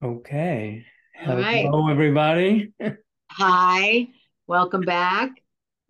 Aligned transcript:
Okay. 0.00 0.84
All 1.26 1.36
right. 1.36 1.64
Hello, 1.64 1.90
everybody. 1.90 2.72
Hi, 3.32 4.06
welcome 4.46 4.82
back, 4.82 5.30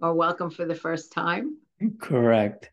or 0.00 0.14
welcome 0.14 0.48
for 0.48 0.64
the 0.64 0.74
first 0.74 1.12
time. 1.12 1.58
Correct. 2.00 2.70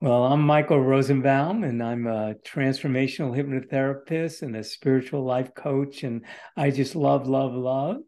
Well, 0.00 0.24
I'm 0.24 0.40
Michael 0.40 0.80
Rosenbaum, 0.80 1.62
and 1.62 1.80
I'm 1.80 2.08
a 2.08 2.34
transformational 2.44 3.36
hypnotherapist 3.36 4.42
and 4.42 4.56
a 4.56 4.64
spiritual 4.64 5.24
life 5.24 5.54
coach. 5.54 6.02
And 6.02 6.24
I 6.56 6.72
just 6.72 6.96
love, 6.96 7.28
love, 7.28 7.54
love 7.54 7.98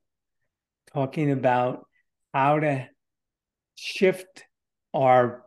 talking 0.93 1.31
about 1.31 1.87
how 2.35 2.59
to 2.59 2.89
shift 3.77 4.43
our 4.93 5.45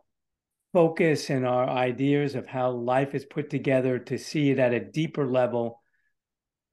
focus 0.72 1.28
and 1.28 1.46
our 1.46 1.68
ideas 1.68 2.34
of 2.34 2.46
how 2.46 2.70
life 2.70 3.14
is 3.14 3.26
put 3.26 3.50
together 3.50 3.98
to 3.98 4.16
see 4.16 4.48
it 4.48 4.58
at 4.58 4.72
a 4.72 4.80
deeper 4.80 5.26
level 5.26 5.82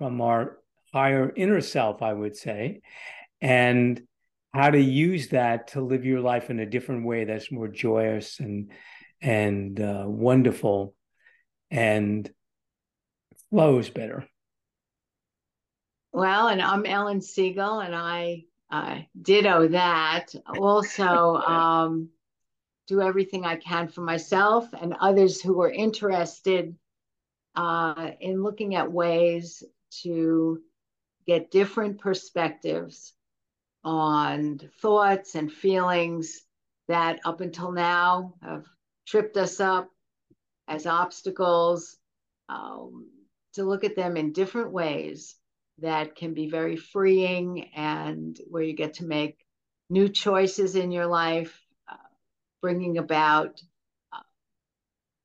from 0.02 0.20
our 0.20 0.58
higher 0.92 1.32
inner 1.36 1.62
self, 1.62 2.02
I 2.02 2.12
would 2.12 2.36
say, 2.36 2.82
and 3.40 4.02
how 4.52 4.72
to 4.72 4.82
use 4.82 5.28
that 5.28 5.68
to 5.74 5.82
live 5.82 6.06
your 6.06 6.22
life 6.22 6.50
in 6.50 6.60
a 6.60 6.66
different 6.66 7.06
way 7.06 7.24
that's 7.26 7.52
more 7.52 7.68
joyous 7.68 8.40
and 8.40 8.72
and 9.22 9.80
uh, 9.80 10.06
wonderful 10.08 10.96
and 11.70 12.28
flows 13.52 13.92
better. 13.92 14.28
Well, 16.12 16.48
and 16.48 16.64
I'm 16.64 16.88
Ellen 16.88 17.22
Siegel, 17.22 17.82
and 17.82 17.94
I 17.94 18.46
uh, 18.72 19.02
ditto 19.22 19.68
that. 19.68 20.34
Also, 20.58 21.36
um, 21.48 22.10
do 22.88 23.02
everything 23.02 23.46
I 23.46 23.58
can 23.58 23.88
for 23.88 24.02
myself 24.02 24.68
and 24.74 24.96
others 25.00 25.40
who 25.40 25.62
are 25.62 25.72
interested 25.72 26.76
uh, 27.56 28.10
in 28.20 28.42
looking 28.42 28.74
at 28.74 28.92
ways 28.92 29.64
to 30.04 30.60
get 31.28 31.52
different 31.52 32.00
perspectives 32.00 33.14
on 33.84 34.60
thoughts 34.82 35.36
and 35.36 35.52
feelings 35.52 36.42
that 36.88 37.20
up 37.26 37.42
until 37.42 37.72
now 37.72 38.34
have 38.42 38.66
tripped 39.06 39.38
us 39.38 39.60
up 39.60 39.90
as 40.68 40.86
obstacles, 40.86 41.98
um, 42.50 43.08
to 43.54 43.64
look 43.64 43.84
at 43.84 43.96
them 43.96 44.18
in 44.18 44.32
different 44.34 44.72
ways 44.72 45.36
that 45.80 46.16
can 46.16 46.34
be 46.34 46.50
very 46.50 46.76
freeing 46.76 47.70
and 47.76 48.40
where 48.48 48.64
you 48.64 48.74
get 48.74 48.96
to 48.96 49.06
make 49.06 49.46
new 49.90 50.08
choices 50.08 50.76
in 50.76 50.92
your 50.92 51.08
life, 51.08 51.60
uh, 51.92 51.96
bringing 52.62 52.98
about 52.98 53.62
uh, 54.14 54.20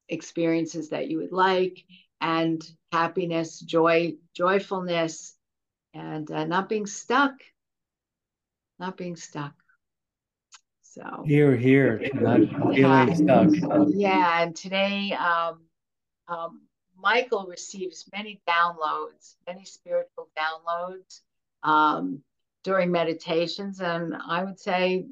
experiences 0.08 0.90
that 0.90 1.08
you 1.08 1.18
would 1.18 1.32
like 1.32 1.84
and 2.20 2.62
happiness, 2.92 3.60
joy, 3.60 4.14
joyfulness, 4.34 5.34
and 5.94 6.30
uh, 6.30 6.44
not 6.44 6.68
being 6.68 6.86
stuck. 6.86 7.34
Not 8.78 8.96
being 8.96 9.16
stuck. 9.16 9.54
So 10.82 11.24
here, 11.26 11.56
here, 11.56 12.00
not 12.14 12.40
feeling 12.74 13.14
stuck. 13.14 13.88
Yeah, 13.90 14.42
and 14.42 14.56
today 14.56 15.12
um, 15.12 15.60
um, 16.28 16.62
Michael 16.98 17.46
receives 17.46 18.08
many 18.12 18.40
downloads, 18.48 19.36
many 19.46 19.64
spiritual 19.64 20.28
downloads 20.38 21.20
um, 21.62 22.22
during 22.64 22.90
meditations, 22.90 23.80
and 23.80 24.14
I 24.14 24.44
would 24.44 24.58
say 24.58 25.06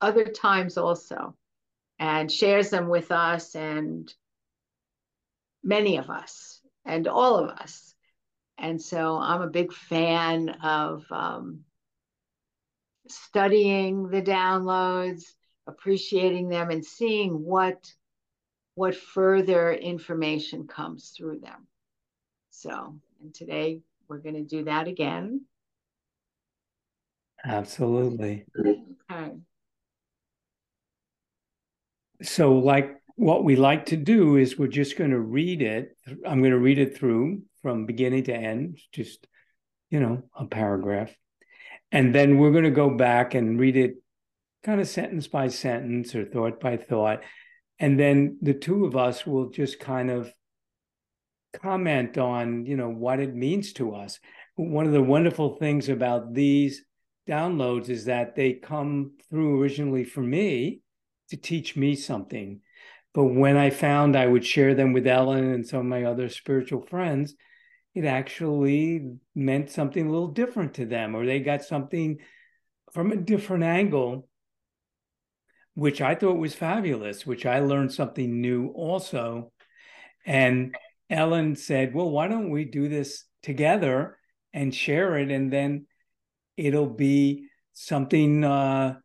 other 0.00 0.24
times 0.24 0.78
also, 0.78 1.36
and 1.98 2.30
shares 2.32 2.70
them 2.70 2.88
with 2.88 3.12
us. 3.12 3.54
And 3.54 4.12
many 5.62 5.96
of 5.98 6.10
us 6.10 6.60
and 6.84 7.06
all 7.08 7.36
of 7.36 7.50
us. 7.50 7.94
And 8.58 8.80
so 8.80 9.16
I'm 9.16 9.42
a 9.42 9.48
big 9.48 9.72
fan 9.72 10.48
of 10.62 11.04
um, 11.10 11.60
studying 13.08 14.08
the 14.08 14.22
downloads, 14.22 15.24
appreciating 15.66 16.48
them, 16.48 16.70
and 16.70 16.84
seeing 16.84 17.32
what 17.44 17.92
what 18.74 18.96
further 18.96 19.70
information 19.72 20.66
comes 20.66 21.12
through 21.16 21.40
them. 21.40 21.66
So, 22.50 22.96
and 23.20 23.34
today 23.34 23.80
we're 24.08 24.18
going 24.18 24.34
to 24.34 24.42
do 24.42 24.64
that 24.64 24.88
again. 24.88 25.42
Absolutely. 27.44 28.46
Okay. 28.56 29.32
So, 32.22 32.58
like 32.58 33.01
what 33.22 33.44
we 33.44 33.54
like 33.54 33.86
to 33.86 33.96
do 33.96 34.36
is 34.36 34.58
we're 34.58 34.66
just 34.66 34.98
going 34.98 35.12
to 35.12 35.20
read 35.20 35.62
it. 35.62 35.96
I'm 36.26 36.40
going 36.40 36.50
to 36.50 36.58
read 36.58 36.80
it 36.80 36.98
through 36.98 37.42
from 37.62 37.86
beginning 37.86 38.24
to 38.24 38.34
end, 38.34 38.80
just, 38.90 39.28
you 39.90 40.00
know, 40.00 40.24
a 40.34 40.44
paragraph. 40.44 41.14
And 41.92 42.12
then 42.12 42.36
we're 42.36 42.50
going 42.50 42.64
to 42.64 42.70
go 42.72 42.90
back 42.90 43.34
and 43.34 43.60
read 43.60 43.76
it 43.76 43.94
kind 44.64 44.80
of 44.80 44.88
sentence 44.88 45.28
by 45.28 45.48
sentence 45.48 46.16
or 46.16 46.24
thought 46.24 46.58
by 46.58 46.76
thought. 46.76 47.22
And 47.78 47.98
then 47.98 48.38
the 48.42 48.54
two 48.54 48.86
of 48.86 48.96
us 48.96 49.24
will 49.24 49.50
just 49.50 49.78
kind 49.78 50.10
of 50.10 50.32
comment 51.62 52.18
on, 52.18 52.66
you 52.66 52.76
know, 52.76 52.88
what 52.88 53.20
it 53.20 53.36
means 53.36 53.72
to 53.74 53.94
us. 53.94 54.18
One 54.56 54.86
of 54.86 54.92
the 54.92 55.02
wonderful 55.02 55.58
things 55.58 55.88
about 55.88 56.34
these 56.34 56.82
downloads 57.28 57.88
is 57.88 58.06
that 58.06 58.34
they 58.34 58.54
come 58.54 59.12
through 59.30 59.62
originally 59.62 60.02
for 60.02 60.22
me 60.22 60.80
to 61.30 61.36
teach 61.36 61.76
me 61.76 61.94
something 61.94 62.60
but 63.14 63.24
when 63.24 63.56
I 63.56 63.70
found 63.70 64.16
I 64.16 64.26
would 64.26 64.44
share 64.44 64.74
them 64.74 64.92
with 64.92 65.06
Ellen 65.06 65.52
and 65.52 65.66
some 65.66 65.80
of 65.80 65.86
my 65.86 66.04
other 66.04 66.28
spiritual 66.28 66.82
friends, 66.82 67.34
it 67.94 68.04
actually 68.04 69.16
meant 69.34 69.70
something 69.70 70.06
a 70.06 70.10
little 70.10 70.28
different 70.28 70.74
to 70.74 70.86
them, 70.86 71.14
or 71.14 71.26
they 71.26 71.40
got 71.40 71.62
something 71.62 72.18
from 72.92 73.12
a 73.12 73.16
different 73.16 73.64
angle, 73.64 74.28
which 75.74 76.00
I 76.00 76.14
thought 76.14 76.38
was 76.38 76.54
fabulous, 76.54 77.26
which 77.26 77.44
I 77.44 77.60
learned 77.60 77.92
something 77.92 78.40
new 78.40 78.68
also. 78.68 79.52
And 80.24 80.74
Ellen 81.10 81.56
said, 81.56 81.94
Well, 81.94 82.10
why 82.10 82.28
don't 82.28 82.50
we 82.50 82.64
do 82.64 82.88
this 82.88 83.24
together 83.42 84.18
and 84.54 84.74
share 84.74 85.18
it? 85.18 85.30
And 85.30 85.52
then 85.52 85.86
it'll 86.56 86.88
be 86.88 87.48
something 87.74 88.44
uh, 88.44 88.96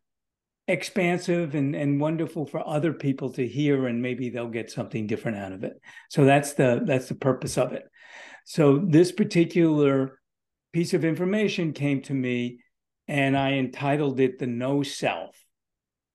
expansive 0.67 1.55
and, 1.55 1.75
and 1.75 1.99
wonderful 1.99 2.45
for 2.45 2.67
other 2.67 2.91
people 2.91 3.31
to 3.31 3.47
hear 3.47 3.87
and 3.87 4.01
maybe 4.01 4.29
they'll 4.29 4.49
get 4.49 4.69
something 4.69 5.07
different 5.07 5.37
out 5.37 5.53
of 5.53 5.63
it. 5.63 5.79
So 6.09 6.25
that's 6.25 6.53
the 6.53 6.81
that's 6.85 7.07
the 7.07 7.15
purpose 7.15 7.57
of 7.57 7.71
it. 7.71 7.83
So 8.45 8.77
this 8.77 9.11
particular 9.11 10.19
piece 10.73 10.93
of 10.93 11.05
information 11.05 11.73
came 11.73 12.01
to 12.01 12.13
me 12.13 12.59
and 13.07 13.37
i 13.37 13.53
entitled 13.53 14.19
it 14.19 14.37
the 14.37 14.47
no 14.47 14.83
self 14.83 15.35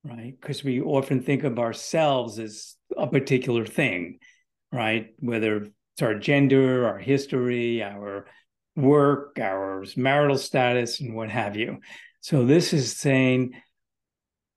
right? 0.05 0.35
Because 0.41 0.65
we 0.65 0.81
often 0.81 1.23
think 1.23 1.45
of 1.45 1.61
ourselves 1.61 2.39
as 2.39 2.77
a 2.97 3.07
particular 3.07 3.65
thing 3.65 4.19
right? 4.73 5.09
Whether 5.19 5.69
it's 5.95 6.03
our 6.03 6.15
gender 6.15 6.87
our 6.87 6.99
history 6.99 7.83
our 7.83 8.27
work 8.77 9.39
our 9.41 9.85
marital 9.97 10.39
status 10.39 11.01
and 11.01 11.15
what 11.15 11.31
have 11.31 11.57
you. 11.57 11.79
So 12.21 12.45
this 12.45 12.73
is 12.73 12.97
saying 12.97 13.55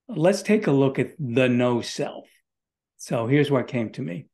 let's 0.08 0.42
take 0.42 0.68
a 0.68 0.72
look 0.72 1.00
at 1.00 1.12
the 1.20 1.50
no 1.50 1.82
self. 1.82 2.28
So 2.98 3.28
here's 3.28 3.52
what 3.52 3.68
came 3.68 3.92
to 3.92 4.02
me. 4.02 4.28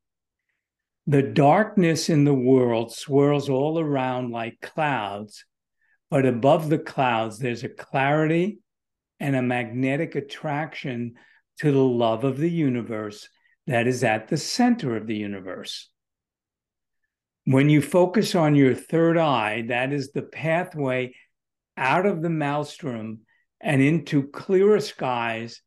The 1.07 1.21
darkness 1.23 2.09
in 2.09 2.25
the 2.25 2.33
world 2.33 2.93
swirls 2.93 3.49
all 3.49 3.79
around 3.79 4.31
like 4.31 4.61
clouds, 4.61 5.45
but 6.09 6.25
above 6.25 6.69
the 6.69 6.77
clouds, 6.77 7.39
there's 7.39 7.63
a 7.63 7.69
clarity 7.69 8.59
and 9.19 9.35
a 9.35 9.41
magnetic 9.41 10.15
attraction 10.15 11.15
to 11.59 11.71
the 11.71 11.79
love 11.79 12.23
of 12.23 12.37
the 12.37 12.49
universe 12.49 13.27
that 13.67 13.87
is 13.87 14.03
at 14.03 14.27
the 14.27 14.37
center 14.37 14.95
of 14.95 15.07
the 15.07 15.15
universe. 15.15 15.89
When 17.45 17.69
you 17.69 17.81
focus 17.81 18.35
on 18.35 18.55
your 18.55 18.75
third 18.75 19.17
eye, 19.17 19.65
that 19.67 19.91
is 19.91 20.11
the 20.11 20.21
pathway 20.21 21.15
out 21.75 22.05
of 22.05 22.21
the 22.21 22.29
maelstrom 22.29 23.21
and 23.61 23.81
into 23.81 24.27
clearer 24.27 24.79
skies. 24.79 25.61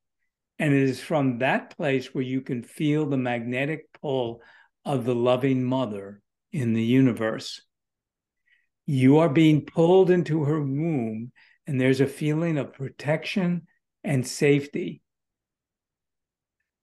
And 0.58 0.72
it 0.72 0.82
is 0.82 1.00
from 1.00 1.38
that 1.38 1.76
place 1.76 2.14
where 2.14 2.24
you 2.24 2.40
can 2.40 2.62
feel 2.62 3.06
the 3.06 3.16
magnetic 3.16 3.86
pull 4.00 4.40
of 4.84 5.04
the 5.04 5.14
loving 5.14 5.64
mother 5.64 6.20
in 6.52 6.74
the 6.74 6.82
universe. 6.82 7.62
You 8.86 9.18
are 9.18 9.28
being 9.28 9.64
pulled 9.64 10.10
into 10.10 10.44
her 10.44 10.60
womb, 10.60 11.32
and 11.66 11.80
there's 11.80 12.00
a 12.00 12.06
feeling 12.06 12.58
of 12.58 12.74
protection 12.74 13.66
and 14.04 14.26
safety. 14.26 15.02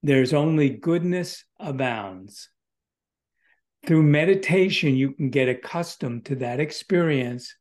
There's 0.02 0.34
only 0.34 0.68
goodness 0.68 1.44
abounds. 1.60 2.50
Through 3.86 4.02
meditation, 4.02 4.96
you 4.96 5.12
can 5.12 5.30
get 5.30 5.48
accustomed 5.48 6.26
to 6.26 6.36
that 6.36 6.60
experience 6.60 7.54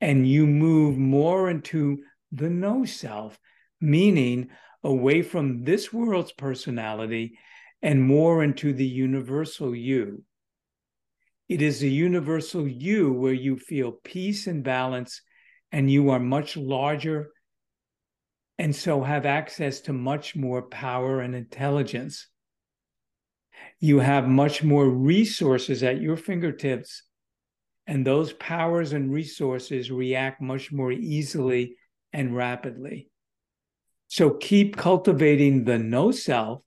and 0.00 0.28
you 0.28 0.46
move 0.46 0.98
more 0.98 1.48
into 1.48 2.02
the 2.34 2.50
no 2.50 2.84
self, 2.84 3.38
meaning 3.80 4.48
away 4.82 5.22
from 5.22 5.64
this 5.64 5.92
world's 5.92 6.32
personality 6.32 7.38
and 7.82 8.02
more 8.02 8.42
into 8.42 8.72
the 8.72 8.86
universal 8.86 9.74
you. 9.74 10.24
It 11.48 11.62
is 11.62 11.80
the 11.80 11.90
universal 11.90 12.66
you 12.66 13.12
where 13.12 13.32
you 13.32 13.56
feel 13.56 13.92
peace 13.92 14.46
and 14.46 14.64
balance, 14.64 15.20
and 15.70 15.90
you 15.90 16.10
are 16.10 16.20
much 16.20 16.56
larger 16.56 17.30
and 18.58 18.74
so 18.74 19.02
have 19.02 19.26
access 19.26 19.80
to 19.80 19.92
much 19.92 20.36
more 20.36 20.62
power 20.62 21.20
and 21.20 21.34
intelligence. 21.34 22.28
You 23.80 23.98
have 23.98 24.28
much 24.28 24.62
more 24.62 24.88
resources 24.88 25.82
at 25.82 26.00
your 26.00 26.16
fingertips, 26.16 27.02
and 27.86 28.06
those 28.06 28.32
powers 28.34 28.92
and 28.92 29.12
resources 29.12 29.90
react 29.90 30.40
much 30.40 30.72
more 30.72 30.92
easily 30.92 31.76
and 32.14 32.34
rapidly. 32.34 33.10
So 34.06 34.30
keep 34.30 34.76
cultivating 34.76 35.64
the 35.64 35.78
no 35.78 36.12
self, 36.12 36.62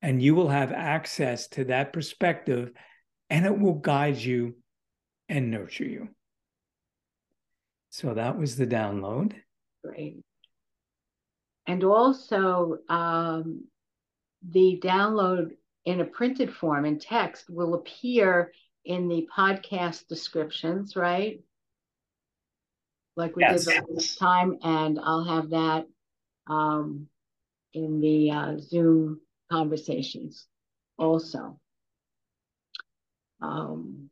and 0.00 0.22
you 0.22 0.34
will 0.34 0.48
have 0.48 0.72
access 0.72 1.48
to 1.48 1.64
that 1.64 1.92
perspective, 1.92 2.70
and 3.28 3.44
it 3.44 3.58
will 3.58 3.74
guide 3.74 4.16
you 4.16 4.56
and 5.28 5.50
nurture 5.50 5.84
you. 5.84 6.08
So 7.90 8.14
that 8.14 8.38
was 8.38 8.56
the 8.56 8.66
download. 8.66 9.34
Great. 9.84 10.22
And 11.66 11.84
also, 11.84 12.78
um, 12.88 13.64
the 14.48 14.80
download 14.82 15.50
in 15.84 16.00
a 16.00 16.04
printed 16.04 16.52
form 16.54 16.84
in 16.84 16.98
text 16.98 17.50
will 17.50 17.74
appear 17.74 18.52
in 18.84 19.08
the 19.08 19.28
podcast 19.36 20.06
descriptions, 20.08 20.96
right? 20.96 21.40
Like 23.16 23.36
we 23.36 23.42
yes. 23.42 23.66
did 23.66 23.84
last 23.88 24.18
time, 24.18 24.58
and 24.62 24.98
I'll 25.02 25.24
have 25.24 25.50
that 25.50 25.86
um, 26.46 27.08
in 27.74 28.00
the 28.00 28.30
uh, 28.30 28.58
Zoom 28.58 29.20
conversations 29.50 30.46
also. 30.98 31.58
Um, 33.40 34.10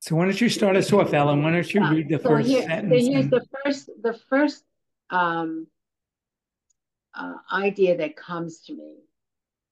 so 0.00 0.16
why 0.16 0.24
don't 0.24 0.40
you 0.40 0.48
start 0.48 0.76
us 0.76 0.92
off, 0.92 1.12
Ellen? 1.12 1.42
Why 1.42 1.52
don't 1.52 1.74
you 1.74 1.88
read 1.88 2.08
the 2.08 2.18
so 2.18 2.28
first 2.28 2.48
here, 2.48 2.62
sentence? 2.62 3.04
So 3.04 3.10
here's 3.10 3.24
and... 3.24 3.30
the 3.30 3.46
first. 3.64 3.90
The 4.02 4.18
first 4.28 4.64
um, 5.10 5.66
uh, 7.14 7.34
idea 7.52 7.96
that 7.98 8.16
comes 8.16 8.60
to 8.62 8.74
me 8.74 8.94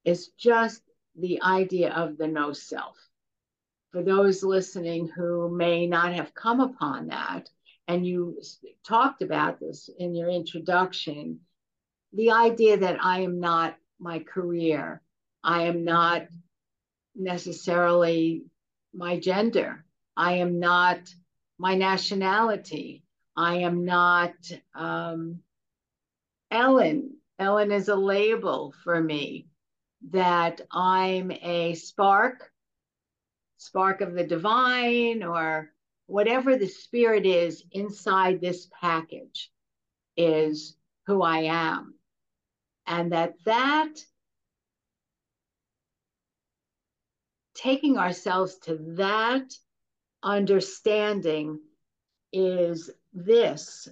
is 0.05 0.29
just 0.39 0.83
the 1.17 1.41
idea 1.43 1.93
of 1.93 2.19
the 2.19 2.27
no 2.27 2.53
self. 2.53 2.97
For 3.93 4.03
those 4.03 4.43
listening 4.43 5.09
who 5.09 5.49
may 5.49 5.87
not 5.87 6.13
have 6.13 6.35
come 6.35 6.61
upon 6.61 7.09
that, 7.09 7.49
and 7.89 8.07
you 8.07 8.39
talked 8.87 9.23
about 9.23 9.59
this 9.59 9.89
in 9.99 10.15
your 10.15 10.29
introduction, 10.29 11.41
the 12.13 12.31
idea 12.31 12.77
that 12.77 13.03
I 13.03 13.21
am 13.21 13.41
not 13.41 13.77
my 13.99 14.19
career, 14.19 15.01
I 15.43 15.63
am 15.63 15.85
not 15.85 16.29
necessarily 17.17 18.45
my 18.95 19.19
gender, 19.19 19.85
I 20.17 20.35
am 20.35 20.61
not 20.61 21.01
my 21.59 21.75
nationality, 21.75 23.03
I 23.35 23.57
am 23.57 23.85
not 23.87 24.35
um, 24.75 25.41
Ellen, 26.51 27.17
Ellen 27.39 27.73
is 27.73 27.89
a 27.89 27.97
label 27.97 28.75
for 28.85 29.01
me 29.01 29.49
that 30.11 30.61
I'm 30.73 31.31
a 31.31 31.75
spark, 31.75 32.51
spark 33.57 34.01
of 34.01 34.15
the 34.15 34.25
divine, 34.25 35.23
or 35.23 35.73
whatever 36.09 36.57
the 36.57 36.67
spirit 36.67 37.27
is 37.27 37.63
inside 37.71 38.41
this 38.41 38.67
package 38.81 39.51
is 40.17 40.75
who 41.07 41.23
I 41.23 41.41
am. 41.41 41.95
And 42.87 43.13
that 43.13 43.35
that 43.45 43.93
taking 47.55 47.99
ourselves 47.99 48.57
to 48.61 48.77
that 48.97 49.53
understanding 50.23 51.61
is 52.33 52.91
this 53.13 53.87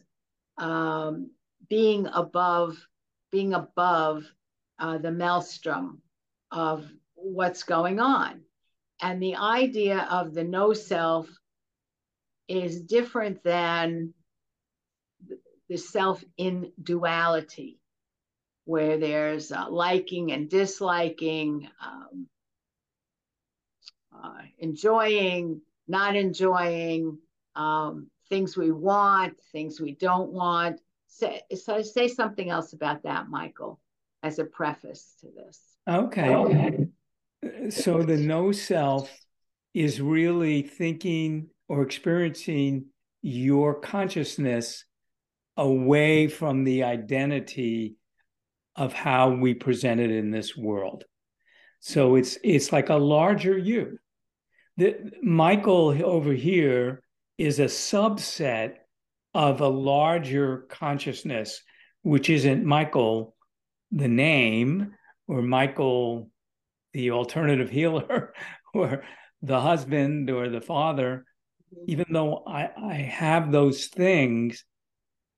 um, 0.56 1.30
being 1.68 2.06
above 2.06 2.78
being 3.30 3.52
above 3.52 4.24
uh, 4.78 4.96
the 4.96 5.10
maelstrom 5.10 6.00
of 6.50 6.86
what's 7.14 7.64
going 7.64 8.00
on. 8.00 8.40
And 9.02 9.22
the 9.22 9.36
idea 9.36 10.08
of 10.10 10.32
the 10.32 10.44
no 10.44 10.72
self 10.72 11.28
is 12.48 12.81
different 12.81 13.43
than 13.43 14.14
the 15.69 15.76
self 15.76 16.22
in 16.37 16.72
duality, 16.82 17.81
where 18.64 18.98
there's 18.98 19.50
uh, 19.50 19.69
liking 19.69 20.32
and 20.32 20.48
disliking, 20.48 21.69
um, 21.84 22.26
uh, 24.14 24.43
enjoying, 24.58 25.60
not 25.88 26.16
enjoying, 26.16 27.19
um, 27.54 28.08
things 28.28 28.56
we 28.56 28.70
want, 28.70 29.37
things 29.52 29.81
we 29.81 29.92
don't 29.92 30.32
want 30.32 30.81
say, 31.16 31.42
so 31.54 31.82
say 31.82 32.08
something 32.08 32.50
else 32.50 32.72
about 32.72 33.02
that, 33.04 33.28
Michael, 33.28 33.81
as 34.22 34.38
a 34.38 34.44
preface 34.44 35.14
to 35.20 35.28
this. 35.34 35.60
Okay. 35.88 36.88
So 37.70 38.02
the 38.02 38.16
no 38.16 38.52
self 38.52 39.10
is 39.72 40.00
really 40.00 40.62
thinking 40.62 41.49
or 41.68 41.82
experiencing 41.82 42.86
your 43.22 43.74
consciousness 43.80 44.84
away 45.56 46.28
from 46.28 46.64
the 46.64 46.84
identity 46.84 47.96
of 48.76 48.92
how 48.92 49.30
we 49.30 49.54
present 49.54 50.00
it 50.00 50.10
in 50.10 50.30
this 50.30 50.56
world. 50.56 51.04
So 51.80 52.16
it's 52.16 52.38
it's 52.42 52.72
like 52.72 52.88
a 52.88 52.96
larger 52.96 53.56
you. 53.56 53.98
The, 54.76 54.96
Michael 55.22 55.96
over 56.04 56.32
here 56.32 57.02
is 57.38 57.58
a 57.58 57.66
subset 57.66 58.74
of 59.34 59.60
a 59.60 59.68
larger 59.68 60.66
consciousness, 60.68 61.62
which 62.02 62.30
isn't 62.30 62.64
Michael, 62.64 63.34
the 63.90 64.08
name, 64.08 64.94
or 65.28 65.42
Michael, 65.42 66.30
the 66.92 67.10
alternative 67.10 67.70
healer, 67.78 68.34
or 68.74 69.04
the 69.42 69.60
husband 69.60 70.30
or 70.30 70.48
the 70.48 70.60
father. 70.60 71.24
Even 71.86 72.06
though 72.10 72.42
I, 72.46 72.70
I 72.76 72.94
have 72.94 73.52
those 73.52 73.86
things, 73.86 74.64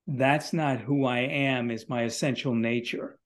that's 0.07 0.53
not 0.53 0.81
who 0.81 1.05
I 1.05 1.21
am, 1.21 1.71
is 1.71 1.89
my 1.89 2.03
essential 2.03 2.55
nature. 2.55 3.19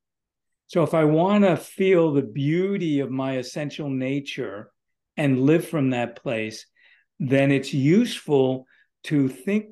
So 0.66 0.82
if 0.82 0.94
I 0.94 1.04
want 1.04 1.44
to 1.44 1.56
feel 1.56 2.12
the 2.12 2.22
beauty 2.22 3.00
of 3.00 3.10
my 3.10 3.36
essential 3.36 3.90
nature 3.90 4.70
and 5.16 5.42
live 5.42 5.68
from 5.68 5.90
that 5.90 6.16
place, 6.16 6.66
then 7.18 7.52
it's 7.52 7.74
useful 7.74 8.66
to 9.04 9.28
think 9.28 9.66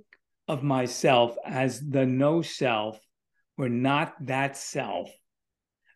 of 0.47 0.63
myself 0.63 1.37
as 1.45 1.81
the 1.81 2.05
no 2.05 2.43
self, 2.43 2.99
or 3.57 3.69
not 3.69 4.15
that 4.27 4.57
self, 4.57 5.11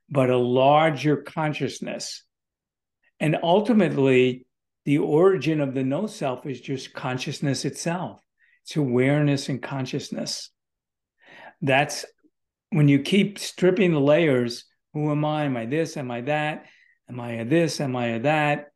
but 0.09 0.31
a 0.31 0.37
larger 0.37 1.19
consciousness. 1.19 2.25
And 3.21 3.37
ultimately, 3.43 4.44
the 4.85 4.99
origin 4.99 5.61
of 5.61 5.75
the 5.75 5.85
no 5.85 6.07
self 6.07 6.47
is 6.47 6.61
just 6.61 6.93
consciousness 6.93 7.65
itself. 7.65 8.21
It's 8.65 8.77
awareness 8.77 9.49
and 9.49 9.63
consciousness. 9.63 10.51
That's 11.63 12.05
when 12.71 12.89
you 12.89 13.01
keep 13.01 13.39
stripping 13.39 13.93
the 13.93 14.01
layers 14.01 14.65
who 14.95 15.11
am 15.11 15.25
I? 15.25 15.45
Am 15.45 15.57
I 15.57 15.67
this? 15.67 15.97
Am 15.97 16.11
I 16.11 16.21
that? 16.23 16.67
Am 17.11 17.21
I 17.21 17.33
a 17.33 17.45
this? 17.45 17.81
Am 17.81 17.97
I 17.97 18.07
a 18.07 18.21
that? 18.21 18.71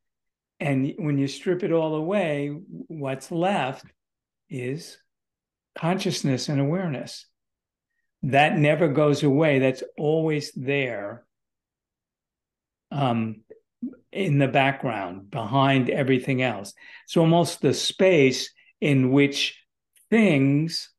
And 0.61 0.95
when 0.99 1.17
you 1.17 1.29
strip 1.29 1.63
it 1.63 1.73
all 1.73 1.95
away, 1.95 2.49
what's 2.69 3.31
left 3.31 3.87
is 4.51 4.99
consciousness 5.79 6.49
and 6.49 6.61
awareness. 6.61 7.25
That 8.25 8.59
never 8.59 8.89
goes 8.89 9.23
away. 9.23 9.61
That's 9.61 9.85
always 9.97 10.51
there 10.53 11.25
um, 12.91 13.43
in 14.13 14.39
the 14.39 14.49
background, 14.49 15.31
behind 15.31 15.91
everything 15.91 16.43
else. 16.43 16.73
It's 17.05 17.17
almost 17.17 17.61
the 17.61 17.75
space 17.75 18.51
in 18.81 19.11
which 19.11 19.63
things, 20.11 20.91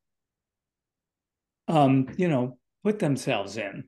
um, 1.68 2.08
you 2.16 2.28
know, 2.28 2.58
put 2.84 2.98
themselves 2.98 3.56
in. 3.56 3.84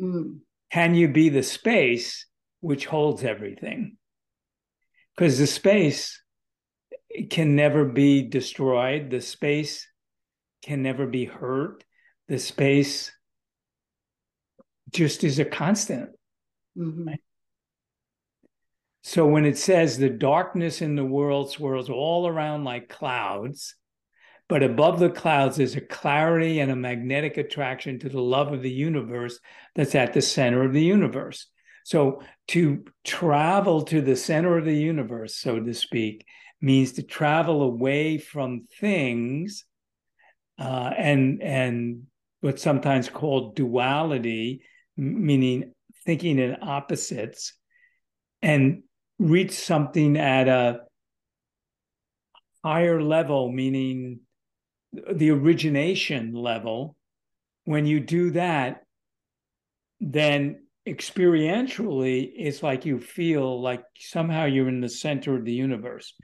Mm. 0.00 0.38
Can 0.70 0.94
you 0.94 1.08
be 1.08 1.28
the 1.28 1.42
space 1.42 2.26
which 2.60 2.86
holds 2.86 3.24
everything? 3.24 3.96
Because 5.16 5.38
the 5.38 5.46
space 5.46 6.20
can 7.30 7.56
never 7.56 7.84
be 7.84 8.22
destroyed. 8.22 9.10
The 9.10 9.20
space 9.20 9.86
can 10.62 10.82
never 10.82 11.06
be 11.06 11.24
hurt. 11.24 11.84
The 12.28 12.38
space 12.38 13.10
just 14.90 15.24
is 15.24 15.38
a 15.38 15.44
constant. 15.44 16.10
Mm-hmm. 16.76 17.14
So 19.08 19.26
when 19.26 19.46
it 19.46 19.56
says 19.56 19.96
the 19.96 20.10
darkness 20.10 20.82
in 20.82 20.94
the 20.94 21.02
world 21.02 21.50
swirls 21.50 21.88
all 21.88 22.28
around 22.28 22.64
like 22.64 22.90
clouds, 22.90 23.74
but 24.50 24.62
above 24.62 24.98
the 24.98 25.08
clouds 25.08 25.56
there's 25.56 25.76
a 25.76 25.80
clarity 25.80 26.60
and 26.60 26.70
a 26.70 26.76
magnetic 26.76 27.38
attraction 27.38 27.98
to 28.00 28.10
the 28.10 28.20
love 28.20 28.52
of 28.52 28.60
the 28.60 28.70
universe 28.70 29.40
that's 29.74 29.94
at 29.94 30.12
the 30.12 30.20
center 30.20 30.62
of 30.62 30.74
the 30.74 30.82
universe. 30.82 31.46
So 31.84 32.20
to 32.48 32.84
travel 33.02 33.80
to 33.84 34.02
the 34.02 34.14
center 34.14 34.58
of 34.58 34.66
the 34.66 34.76
universe, 34.76 35.36
so 35.36 35.58
to 35.58 35.72
speak, 35.72 36.26
means 36.60 36.92
to 36.92 37.02
travel 37.02 37.62
away 37.62 38.18
from 38.18 38.66
things 38.78 39.64
uh, 40.58 40.90
and 40.98 41.42
and 41.42 42.02
what's 42.42 42.62
sometimes 42.62 43.08
called 43.08 43.56
duality, 43.56 44.60
meaning 44.98 45.72
thinking 46.04 46.38
in 46.38 46.58
opposites, 46.60 47.54
and 48.42 48.82
reach 49.18 49.52
something 49.52 50.16
at 50.16 50.48
a 50.48 50.80
higher 52.64 53.02
level, 53.02 53.50
meaning 53.50 54.20
the 54.92 55.30
origination 55.30 56.32
level. 56.32 56.96
When 57.64 57.86
you 57.86 58.00
do 58.00 58.30
that, 58.30 58.84
then 60.00 60.62
experientially, 60.86 62.30
it's 62.34 62.62
like 62.62 62.86
you 62.86 62.98
feel 62.98 63.60
like 63.60 63.84
somehow 63.98 64.46
you're 64.46 64.68
in 64.68 64.80
the 64.80 64.88
center 64.88 65.36
of 65.36 65.44
the 65.44 65.52
universe. 65.52 66.14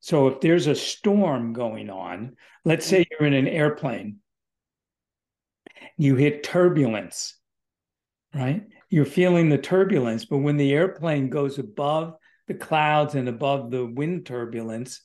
So 0.00 0.28
if 0.28 0.40
there's 0.40 0.66
a 0.66 0.74
storm 0.74 1.52
going 1.52 1.90
on, 1.90 2.36
let's 2.64 2.86
say 2.86 3.04
you're 3.10 3.26
in 3.26 3.34
an 3.34 3.48
airplane, 3.48 4.18
you 5.96 6.14
hit 6.16 6.42
turbulence, 6.42 7.36
right? 8.34 8.64
You're 8.90 9.04
feeling 9.04 9.48
the 9.48 9.58
turbulence, 9.58 10.24
but 10.24 10.38
when 10.38 10.56
the 10.56 10.72
airplane 10.72 11.28
goes 11.28 11.58
above 11.58 12.14
the 12.46 12.54
clouds 12.54 13.14
and 13.14 13.28
above 13.28 13.70
the 13.70 13.84
wind 13.84 14.26
turbulence, 14.26 15.00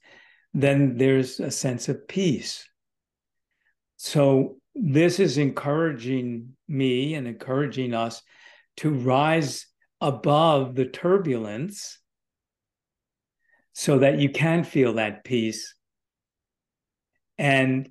then 0.53 0.97
there's 0.97 1.39
a 1.39 1.51
sense 1.51 1.89
of 1.89 2.07
peace. 2.07 2.67
So 3.97 4.57
this 4.75 5.19
is 5.19 5.37
encouraging 5.37 6.55
me 6.67 7.13
and 7.15 7.27
encouraging 7.27 7.93
us 7.93 8.21
to 8.77 8.89
rise 8.89 9.65
above 10.01 10.75
the 10.75 10.85
turbulence 10.85 11.99
so 13.73 13.99
that 13.99 14.19
you 14.19 14.29
can 14.29 14.63
feel 14.63 14.93
that 14.93 15.23
peace. 15.23 15.75
And 17.37 17.89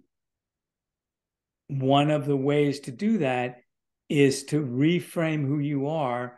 one 1.68 2.10
of 2.10 2.26
the 2.26 2.36
ways 2.36 2.80
to 2.80 2.90
do 2.90 3.18
that 3.18 3.58
is 4.08 4.44
to 4.44 4.64
reframe 4.64 5.46
who 5.46 5.58
you 5.58 5.88
are 5.88 6.37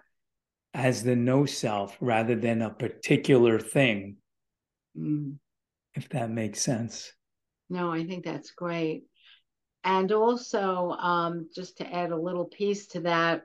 as 0.74 1.02
the 1.02 1.16
no 1.16 1.46
self 1.46 1.96
rather 2.00 2.34
than 2.34 2.62
a 2.62 2.70
particular 2.70 3.58
thing. 3.58 4.16
Mm. 4.96 5.36
If 5.94 6.08
that 6.10 6.30
makes 6.30 6.60
sense. 6.60 7.12
No, 7.68 7.92
I 7.92 8.04
think 8.04 8.24
that's 8.24 8.52
great. 8.52 9.04
And 9.82 10.12
also, 10.12 10.90
um, 10.90 11.48
just 11.54 11.78
to 11.78 11.92
add 11.92 12.12
a 12.12 12.16
little 12.16 12.44
piece 12.44 12.86
to 12.88 13.00
that, 13.00 13.42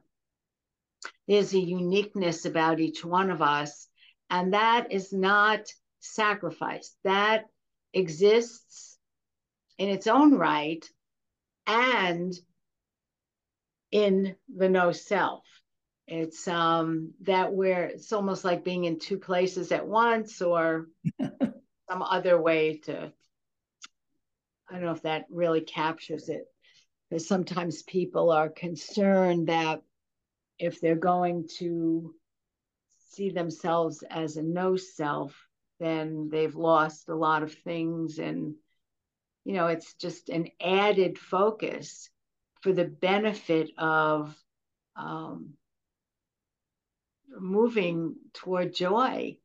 there's 1.27 1.53
a 1.53 1.60
uniqueness 1.60 2.46
about 2.46 2.79
each 2.79 3.05
one 3.05 3.29
of 3.29 3.41
us, 3.41 3.88
and 4.29 4.53
that 4.53 4.91
is 4.91 5.13
not 5.13 5.62
sacrifice. 6.00 6.96
That 7.03 7.46
exists 7.94 8.98
in 9.77 9.89
its 9.89 10.08
own 10.08 10.36
right 10.36 10.86
and 11.65 12.34
in 13.91 14.36
the 14.53 14.70
no 14.70 14.91
self. 14.91 15.44
It's 16.07 16.47
um 16.47 17.13
that 17.21 17.53
where 17.53 17.85
it's 17.85 18.13
almost 18.13 18.45
like 18.45 18.63
being 18.63 18.85
in 18.85 19.00
two 19.00 19.17
places 19.17 19.71
at 19.71 19.88
once 19.88 20.41
or 20.41 20.88
some 21.19 22.01
other 22.01 22.39
way 22.39 22.77
to 22.85 23.12
I 24.69 24.74
don't 24.74 24.83
know 24.85 24.91
if 24.91 25.03
that 25.03 25.25
really 25.29 25.62
captures 25.62 26.29
it. 26.29 26.45
Because 27.09 27.27
sometimes 27.27 27.83
people 27.83 28.31
are 28.31 28.50
concerned 28.50 29.47
that 29.47 29.83
if 30.57 30.81
they're 30.81 30.95
going 30.95 31.47
to 31.59 32.15
see 33.12 33.29
themselves 33.29 34.03
as 34.09 34.38
a 34.38 34.41
no 34.41 34.75
self, 34.75 35.47
then 35.79 36.29
they've 36.31 36.55
lost 36.55 37.09
a 37.09 37.15
lot 37.15 37.43
of 37.43 37.53
things. 37.53 38.17
And, 38.17 38.55
you 39.43 39.53
know, 39.53 39.67
it's 39.67 39.93
just 39.93 40.29
an 40.29 40.50
added 40.59 41.19
focus 41.19 42.09
for 42.62 42.74
the 42.74 42.85
benefit 42.85 43.69
of 43.77 44.35
um, 44.95 45.53
moving 47.29 48.15
toward 48.34 48.74
joy 48.74 49.38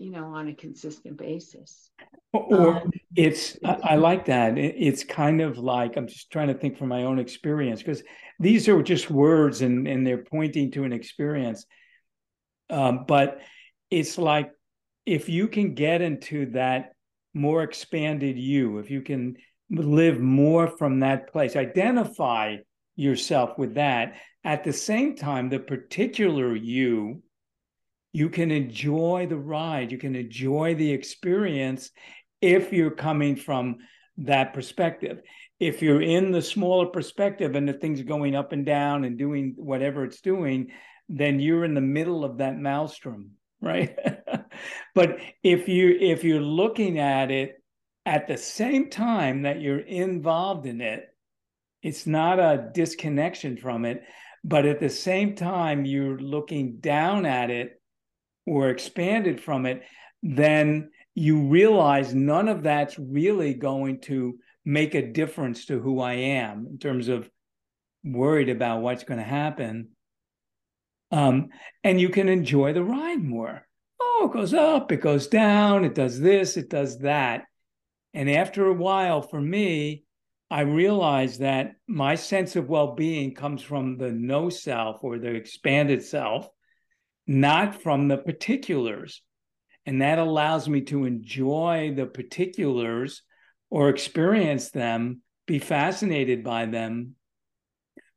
you 0.00 0.10
know, 0.10 0.24
on 0.34 0.48
a 0.48 0.54
consistent 0.54 1.18
basis. 1.18 1.90
Or 2.32 2.76
um, 2.76 2.90
it's, 3.14 3.58
I, 3.62 3.78
I, 3.82 3.96
like 3.96 4.24
that. 4.26 4.56
It's 4.56 5.04
kind 5.04 5.42
of 5.42 5.58
like, 5.58 5.96
I'm 5.96 6.06
just 6.06 6.30
trying 6.32 6.48
to 6.48 6.54
think 6.54 6.78
from 6.78 6.88
my 6.88 7.02
own 7.04 7.18
experience 7.18 7.80
because 7.80 8.02
these 8.38 8.66
are 8.66 8.82
just 8.82 9.10
words 9.10 9.60
and, 9.60 9.86
and 9.86 10.06
they're 10.06 10.24
pointing 10.24 10.70
to 10.72 10.84
an 10.84 10.94
experience. 10.94 11.66
Um, 12.70 13.04
but 13.06 13.40
it's 13.90 14.16
like 14.16 14.50
if 15.04 15.28
you 15.28 15.48
can 15.48 15.74
get 15.74 16.00
into 16.00 16.46
that 16.52 16.92
more 17.34 17.62
expanded 17.62 18.38
you, 18.38 18.78
if 18.78 18.90
you 18.90 19.02
can 19.02 19.36
live 19.68 20.18
more 20.18 20.66
from 20.66 21.00
that 21.00 21.30
place, 21.30 21.56
identify 21.56 22.56
yourself 22.96 23.58
with 23.58 23.74
that. 23.74 24.14
At 24.44 24.64
the 24.64 24.72
same 24.72 25.16
time, 25.16 25.48
the 25.48 25.58
particular 25.58 26.54
you 26.54 27.22
you 28.12 28.28
can 28.28 28.50
enjoy 28.50 29.26
the 29.28 29.38
ride, 29.38 29.92
you 29.92 29.98
can 29.98 30.16
enjoy 30.16 30.74
the 30.74 30.90
experience 30.92 31.90
if 32.40 32.72
you're 32.72 32.90
coming 32.90 33.36
from 33.36 33.76
that 34.18 34.52
perspective. 34.52 35.20
If 35.58 35.82
you're 35.82 36.02
in 36.02 36.32
the 36.32 36.42
smaller 36.42 36.86
perspective 36.86 37.54
and 37.54 37.68
the 37.68 37.74
thing's 37.74 38.02
going 38.02 38.34
up 38.34 38.52
and 38.52 38.64
down 38.64 39.04
and 39.04 39.18
doing 39.18 39.54
whatever 39.56 40.04
it's 40.04 40.20
doing, 40.20 40.72
then 41.08 41.38
you're 41.40 41.64
in 41.64 41.74
the 41.74 41.80
middle 41.80 42.24
of 42.24 42.38
that 42.38 42.58
maelstrom, 42.58 43.32
right? 43.60 43.96
but 44.94 45.18
if 45.42 45.68
you 45.68 45.96
if 46.00 46.24
you're 46.24 46.40
looking 46.40 46.98
at 46.98 47.30
it 47.30 47.62
at 48.06 48.26
the 48.26 48.38
same 48.38 48.90
time 48.90 49.42
that 49.42 49.60
you're 49.60 49.78
involved 49.78 50.66
in 50.66 50.80
it, 50.80 51.09
it's 51.82 52.06
not 52.06 52.38
a 52.38 52.70
disconnection 52.72 53.56
from 53.56 53.84
it, 53.84 54.02
but 54.44 54.66
at 54.66 54.80
the 54.80 54.90
same 54.90 55.34
time 55.34 55.84
you're 55.84 56.18
looking 56.18 56.78
down 56.78 57.26
at 57.26 57.50
it 57.50 57.80
or 58.46 58.70
expanded 58.70 59.40
from 59.40 59.66
it, 59.66 59.82
then 60.22 60.90
you 61.14 61.48
realize 61.48 62.14
none 62.14 62.48
of 62.48 62.62
that's 62.62 62.98
really 62.98 63.54
going 63.54 64.00
to 64.00 64.38
make 64.64 64.94
a 64.94 65.12
difference 65.12 65.66
to 65.66 65.78
who 65.80 66.00
I 66.00 66.14
am 66.14 66.66
in 66.70 66.78
terms 66.78 67.08
of 67.08 67.28
worried 68.04 68.48
about 68.48 68.82
what's 68.82 69.04
going 69.04 69.18
to 69.18 69.24
happen. 69.24 69.90
Um, 71.10 71.48
and 71.82 72.00
you 72.00 72.08
can 72.08 72.28
enjoy 72.28 72.72
the 72.72 72.84
ride 72.84 73.22
more. 73.22 73.66
Oh, 74.00 74.28
it 74.30 74.34
goes 74.34 74.54
up, 74.54 74.92
it 74.92 75.00
goes 75.00 75.26
down, 75.26 75.84
it 75.84 75.94
does 75.94 76.20
this, 76.20 76.56
it 76.56 76.70
does 76.70 76.98
that. 77.00 77.44
And 78.14 78.30
after 78.30 78.66
a 78.66 78.74
while, 78.74 79.22
for 79.22 79.40
me, 79.40 80.04
I 80.50 80.62
realized 80.62 81.40
that 81.40 81.76
my 81.86 82.16
sense 82.16 82.56
of 82.56 82.68
well 82.68 82.94
being 82.94 83.34
comes 83.34 83.62
from 83.62 83.96
the 83.96 84.10
no 84.10 84.50
self 84.50 85.02
or 85.02 85.18
the 85.18 85.30
expanded 85.34 86.02
self 86.02 86.48
not 87.26 87.80
from 87.80 88.08
the 88.08 88.18
particulars. 88.18 89.22
And 89.86 90.02
that 90.02 90.18
allows 90.18 90.68
me 90.68 90.80
to 90.82 91.04
enjoy 91.04 91.92
the 91.94 92.06
particulars 92.06 93.22
or 93.70 93.88
experience 93.88 94.70
them, 94.70 95.22
be 95.46 95.60
fascinated 95.60 96.42
by 96.42 96.66
them 96.66 97.14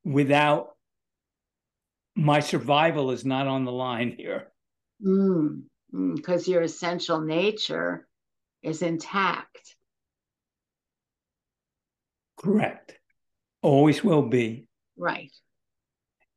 without 0.03 0.69
my 2.15 2.39
survival 2.39 3.11
is 3.11 3.23
not 3.23 3.47
on 3.47 3.65
the 3.65 3.71
line 3.71 4.15
here. 4.17 4.51
Because 4.99 5.17
mm, 5.17 5.61
mm, 5.93 6.47
your 6.47 6.63
essential 6.63 7.21
nature 7.21 8.07
is 8.61 8.81
intact. 8.81 9.62
Correct. 12.43 12.97
Always 13.61 14.03
will 14.03 14.23
be. 14.23 14.67
Right 14.97 15.31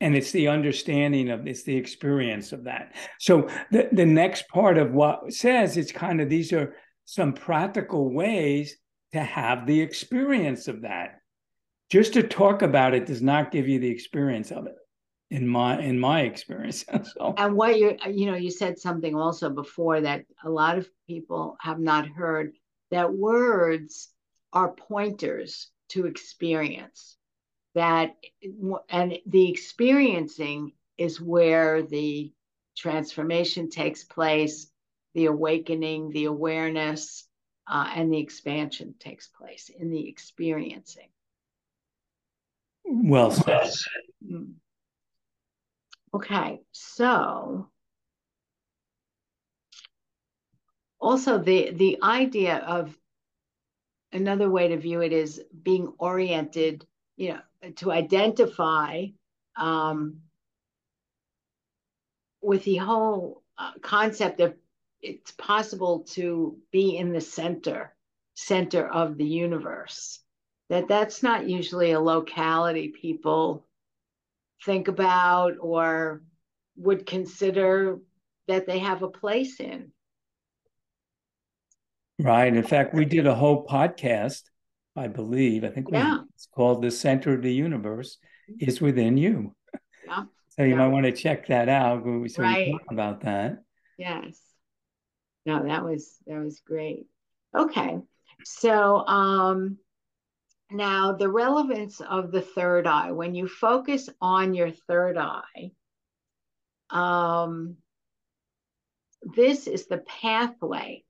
and 0.00 0.14
it's 0.14 0.32
the 0.32 0.48
understanding 0.48 1.30
of 1.30 1.46
it's 1.46 1.62
the 1.62 1.76
experience 1.76 2.52
of 2.52 2.64
that 2.64 2.94
so 3.18 3.48
the, 3.70 3.88
the 3.92 4.06
next 4.06 4.48
part 4.48 4.78
of 4.78 4.92
what 4.92 5.32
says 5.32 5.76
it's 5.76 5.92
kind 5.92 6.20
of 6.20 6.28
these 6.28 6.52
are 6.52 6.75
some 7.04 7.32
practical 7.32 8.12
ways 8.12 8.76
to 9.12 9.20
have 9.20 9.66
the 9.66 9.80
experience 9.80 10.68
of 10.68 10.82
that 10.82 11.20
just 11.90 12.12
to 12.12 12.22
talk 12.22 12.62
about 12.62 12.94
it 12.94 13.06
does 13.06 13.22
not 13.22 13.52
give 13.52 13.68
you 13.68 13.78
the 13.78 13.90
experience 13.90 14.50
of 14.50 14.66
it 14.66 14.75
in 15.30 15.46
my 15.46 15.80
in 15.80 15.98
my 15.98 16.22
experience 16.22 16.84
so. 17.16 17.34
and 17.36 17.54
what 17.54 17.78
you 17.78 17.96
you 18.10 18.26
know 18.26 18.36
you 18.36 18.50
said 18.50 18.78
something 18.78 19.14
also 19.14 19.48
before 19.48 20.00
that 20.00 20.25
a 20.44 20.50
lot 20.50 20.78
of 20.78 20.88
people 21.06 21.56
have 21.60 21.78
not 21.78 22.06
heard 22.06 22.52
that 22.90 23.12
words 23.12 24.10
are 24.52 24.72
pointers 24.72 25.70
to 25.90 26.07
experience. 26.07 27.16
That 27.75 28.16
and 28.88 29.19
the 29.26 29.50
experiencing 29.50 30.73
is 30.97 31.21
where 31.21 31.83
the 31.83 32.33
transformation 32.76 33.69
takes 33.69 34.05
place 34.05 34.71
the 35.16 35.26
awakening 35.26 36.11
the 36.11 36.26
awareness 36.26 37.25
uh, 37.66 37.90
and 37.97 38.12
the 38.12 38.19
expansion 38.19 38.95
takes 39.00 39.26
place 39.26 39.71
in 39.71 39.90
the 39.90 40.07
experiencing. 40.09 41.09
Well 42.85 43.31
said. 43.31 43.71
Hmm. 44.26 44.45
okay 46.14 46.61
so 46.73 47.69
also 51.00 51.38
the 51.38 51.71
the 51.73 51.99
idea 52.02 52.57
of 52.57 52.97
another 54.12 54.50
way 54.50 54.68
to 54.68 54.76
view 54.76 55.00
it 55.02 55.12
is 55.12 55.42
being 55.62 55.92
oriented, 55.98 56.86
you 57.16 57.34
know, 57.34 57.70
to 57.76 57.90
identify 57.90 59.06
um, 59.56 60.20
with 62.40 62.64
the 62.64 62.76
whole 62.76 63.42
uh, 63.58 63.72
concept 63.80 64.40
of 64.40 64.54
it's 65.02 65.32
possible 65.32 66.00
to 66.00 66.56
be 66.72 66.96
in 66.96 67.12
the 67.12 67.20
center 67.20 67.94
center 68.34 68.86
of 68.86 69.16
the 69.16 69.25
universe. 69.25 70.20
That 70.68 70.88
that's 70.88 71.22
not 71.22 71.48
usually 71.48 71.92
a 71.92 72.00
locality 72.00 72.88
people 72.88 73.66
think 74.64 74.88
about 74.88 75.54
or 75.60 76.22
would 76.76 77.06
consider 77.06 77.98
that 78.48 78.66
they 78.66 78.80
have 78.80 79.02
a 79.02 79.08
place 79.08 79.60
in 79.60 79.92
right. 82.18 82.54
In 82.54 82.62
fact 82.62 82.94
we 82.94 83.04
did 83.04 83.26
a 83.26 83.35
whole 83.35 83.66
podcast 83.66 84.42
i 84.96 85.06
believe 85.06 85.62
i 85.62 85.68
think 85.68 85.88
yeah. 85.92 86.20
it's 86.35 86.49
called 86.54 86.80
the 86.80 86.90
center 86.90 87.35
of 87.35 87.42
the 87.42 87.52
universe 87.52 88.18
is 88.58 88.80
within 88.80 89.16
you. 89.16 89.54
Yeah. 90.06 90.25
So 90.50 90.62
you 90.62 90.70
yeah. 90.70 90.76
might 90.76 90.88
want 90.88 91.06
to 91.06 91.12
check 91.12 91.49
that 91.49 91.68
out 91.68 92.04
so 92.04 92.42
right. 92.42 92.75
about 92.90 93.23
that. 93.23 93.58
Yes. 93.99 94.40
No 95.44 95.62
that 95.64 95.85
was 95.85 96.16
that 96.26 96.38
was 96.38 96.61
great. 96.61 97.06
Okay. 97.56 97.99
So 98.44 99.06
um 99.06 99.78
now 100.70 101.12
the 101.12 101.28
relevance 101.28 102.00
of 102.00 102.32
the 102.32 102.40
third 102.40 102.87
eye. 102.87 103.12
When 103.12 103.35
you 103.35 103.49
focus 103.49 104.08
on 104.20 104.54
your 104.54 104.70
third 104.70 105.18
eye 105.18 105.70
um 106.90 107.76
this 109.35 109.66
is 109.66 109.87
the 109.87 109.99
pathway 109.99 111.02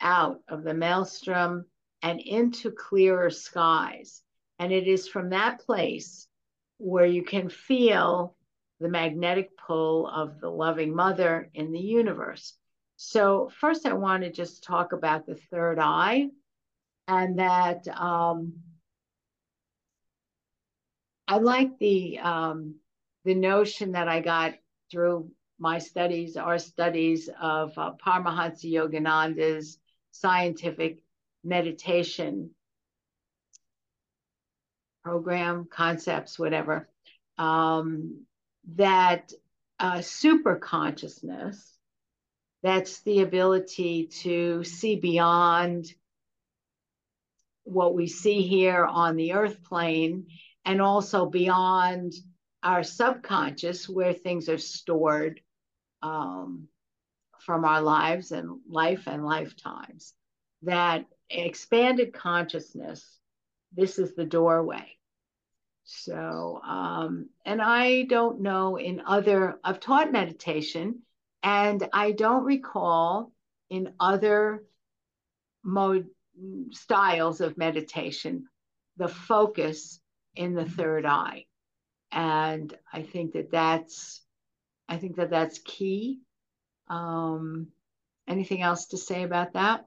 out 0.00 0.40
of 0.48 0.62
the 0.62 0.74
maelstrom 0.74 1.64
and 2.02 2.20
into 2.20 2.70
clearer 2.70 3.30
skies. 3.30 4.22
And 4.58 4.72
it 4.72 4.86
is 4.86 5.08
from 5.08 5.30
that 5.30 5.60
place 5.60 6.28
where 6.78 7.06
you 7.06 7.22
can 7.22 7.48
feel 7.48 8.36
the 8.80 8.88
magnetic 8.88 9.56
pull 9.56 10.06
of 10.06 10.40
the 10.40 10.50
loving 10.50 10.94
mother 10.94 11.50
in 11.54 11.72
the 11.72 11.80
universe. 11.80 12.54
So, 12.96 13.50
first, 13.60 13.86
I 13.86 13.92
want 13.94 14.22
to 14.22 14.32
just 14.32 14.64
talk 14.64 14.92
about 14.92 15.26
the 15.26 15.34
third 15.50 15.78
eye 15.78 16.28
and 17.08 17.38
that 17.38 17.86
um, 17.88 18.54
I 21.28 21.38
like 21.38 21.78
the 21.78 22.18
um, 22.20 22.76
the 23.24 23.34
notion 23.34 23.92
that 23.92 24.08
I 24.08 24.20
got 24.20 24.54
through 24.90 25.30
my 25.58 25.78
studies, 25.78 26.36
our 26.36 26.58
studies 26.58 27.28
of 27.40 27.76
uh, 27.76 27.92
Paramahansa 28.04 28.70
Yogananda's 28.70 29.78
scientific 30.20 31.02
meditation 31.44 32.50
program, 35.04 35.68
concepts, 35.70 36.38
whatever, 36.38 36.88
um, 37.38 38.24
that 38.74 39.32
uh, 39.78 40.00
super 40.00 40.56
consciousness 40.56 41.76
that's 42.62 43.00
the 43.02 43.20
ability 43.20 44.08
to 44.08 44.64
see 44.64 44.96
beyond 44.96 45.86
what 47.62 47.94
we 47.94 48.08
see 48.08 48.42
here 48.42 48.84
on 48.84 49.16
the 49.16 49.34
earth 49.34 49.62
plane 49.62 50.26
and 50.64 50.80
also 50.80 51.26
beyond 51.26 52.12
our 52.62 52.82
subconscious 52.82 53.88
where 53.88 54.12
things 54.12 54.48
are 54.48 54.58
stored 54.58 55.40
um, 56.02 56.66
from 57.46 57.64
our 57.64 57.80
lives 57.80 58.32
and 58.32 58.60
life 58.68 59.04
and 59.06 59.24
lifetimes 59.24 60.12
that 60.62 61.06
expanded 61.30 62.12
consciousness 62.12 63.18
this 63.74 63.98
is 63.98 64.14
the 64.14 64.24
doorway 64.24 64.86
so 65.84 66.60
um, 66.66 67.28
and 67.44 67.62
i 67.62 68.02
don't 68.02 68.40
know 68.40 68.76
in 68.76 69.00
other 69.06 69.58
i've 69.64 69.80
taught 69.80 70.12
meditation 70.12 71.02
and 71.46 71.88
I 71.92 72.10
don't 72.10 72.42
recall 72.42 73.30
in 73.70 73.92
other 74.00 74.64
mode 75.62 76.08
styles 76.72 77.40
of 77.40 77.56
meditation 77.56 78.48
the 78.96 79.06
focus 79.06 80.00
in 80.34 80.54
the 80.54 80.64
third 80.64 81.06
eye. 81.06 81.44
And 82.10 82.76
I 82.92 83.02
think 83.02 83.34
that 83.34 83.52
that's 83.52 84.22
I 84.88 84.96
think 84.96 85.16
that 85.16 85.30
that's 85.30 85.60
key. 85.64 86.18
Um, 86.88 87.68
anything 88.28 88.62
else 88.62 88.86
to 88.86 88.98
say 88.98 89.22
about 89.22 89.52
that? 89.54 89.86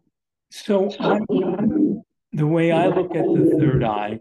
So 0.52 0.90
I, 1.00 1.20
the 2.34 2.48
way 2.48 2.72
I 2.72 2.88
look 2.88 3.16
at 3.16 3.26
the 3.26 3.58
third 3.60 3.84
eye 3.84 4.20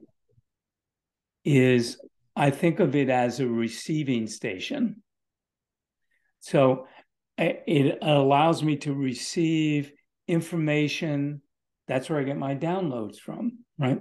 is 1.44 1.98
I 2.36 2.50
think 2.50 2.80
of 2.80 2.94
it 2.94 3.08
as 3.08 3.40
a 3.40 3.46
receiving 3.48 4.26
station. 4.26 5.02
So 6.40 6.86
it 7.38 7.98
allows 8.02 8.62
me 8.62 8.76
to 8.78 8.92
receive 8.92 9.92
information. 10.26 11.42
That's 11.86 12.10
where 12.10 12.20
I 12.20 12.24
get 12.24 12.36
my 12.36 12.54
downloads 12.54 13.18
from, 13.18 13.58
right? 13.78 14.00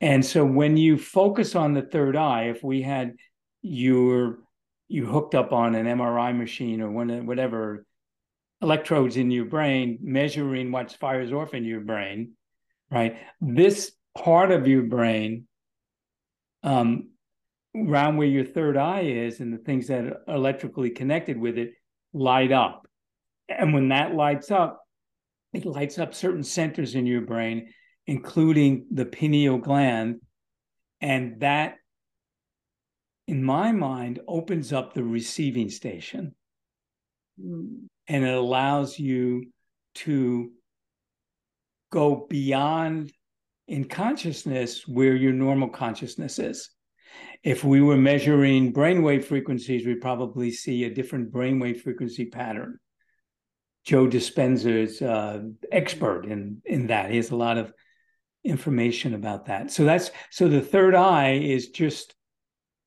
And 0.00 0.24
so 0.24 0.44
when 0.44 0.76
you 0.76 0.96
focus 0.96 1.54
on 1.54 1.74
the 1.74 1.82
third 1.82 2.16
eye, 2.16 2.44
if 2.44 2.62
we 2.62 2.82
had 2.82 3.16
your 3.62 4.38
you 4.90 5.04
hooked 5.04 5.34
up 5.34 5.52
on 5.52 5.74
an 5.74 5.86
MRI 5.86 6.36
machine 6.36 6.80
or 6.80 6.90
one 6.90 7.26
whatever 7.26 7.84
electrodes 8.60 9.16
in 9.16 9.30
your 9.30 9.44
brain 9.44 9.98
measuring 10.02 10.72
what 10.72 10.92
fires 10.92 11.32
off 11.32 11.54
in 11.54 11.64
your 11.64 11.80
brain, 11.80 12.32
right? 12.90 13.18
This 13.40 13.92
part 14.16 14.50
of 14.50 14.66
your 14.66 14.82
brain, 14.82 15.46
um, 16.62 17.10
around 17.76 18.16
where 18.16 18.26
your 18.26 18.44
third 18.44 18.76
eye 18.76 19.02
is, 19.02 19.40
and 19.40 19.52
the 19.52 19.58
things 19.58 19.88
that 19.88 20.04
are 20.04 20.34
electrically 20.34 20.90
connected 20.90 21.38
with 21.38 21.56
it, 21.56 21.74
light 22.12 22.50
up. 22.50 22.86
And 23.48 23.72
when 23.72 23.88
that 23.88 24.14
lights 24.14 24.50
up, 24.50 24.82
it 25.52 25.64
lights 25.64 25.98
up 25.98 26.14
certain 26.14 26.42
centers 26.42 26.94
in 26.94 27.06
your 27.06 27.22
brain, 27.22 27.72
including 28.06 28.86
the 28.90 29.06
pineal 29.06 29.58
gland. 29.58 30.20
And 31.00 31.40
that, 31.40 31.76
in 33.28 33.44
my 33.44 33.72
mind, 33.72 34.20
opens 34.26 34.72
up 34.72 34.92
the 34.92 35.04
receiving 35.04 35.70
station. 35.70 36.34
And 38.08 38.24
it 38.24 38.34
allows 38.34 38.98
you 38.98 39.50
to 39.96 40.50
go 41.90 42.26
beyond 42.28 43.12
in 43.66 43.84
consciousness 43.84 44.86
where 44.88 45.14
your 45.14 45.32
normal 45.32 45.68
consciousness 45.68 46.38
is 46.38 46.70
if 47.42 47.64
we 47.64 47.80
were 47.80 47.96
measuring 47.96 48.72
brainwave 48.72 49.24
frequencies, 49.24 49.86
we'd 49.86 50.00
probably 50.00 50.50
see 50.50 50.84
a 50.84 50.94
different 50.94 51.32
brainwave 51.32 51.80
frequency 51.80 52.26
pattern. 52.26 52.78
Joe 53.84 54.06
Dispenza 54.06 54.66
is 54.66 55.00
uh, 55.00 55.42
expert 55.70 56.26
in 56.26 56.60
in 56.64 56.88
that. 56.88 57.10
He 57.10 57.16
has 57.16 57.30
a 57.30 57.36
lot 57.36 57.58
of 57.58 57.72
information 58.44 59.14
about 59.14 59.46
that. 59.46 59.70
So 59.70 59.84
that's 59.84 60.10
so 60.30 60.48
the 60.48 60.60
third 60.60 60.94
eye 60.94 61.34
is 61.34 61.68
just 61.68 62.14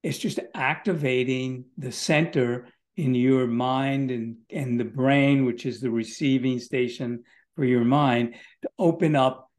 it's 0.03 0.17
just 0.17 0.39
activating 0.53 1.65
the 1.77 1.91
center 1.91 2.67
in 2.97 3.15
your 3.15 3.47
mind 3.47 4.11
and 4.11 4.37
and 4.49 4.79
the 4.79 4.85
brain, 4.85 5.45
which 5.45 5.65
is 5.65 5.79
the 5.79 5.91
receiving 5.91 6.59
station 6.59 7.23
for 7.55 7.65
your 7.65 7.83
mind, 7.83 8.35
to 8.61 8.69
open 8.77 9.15
up 9.15 9.49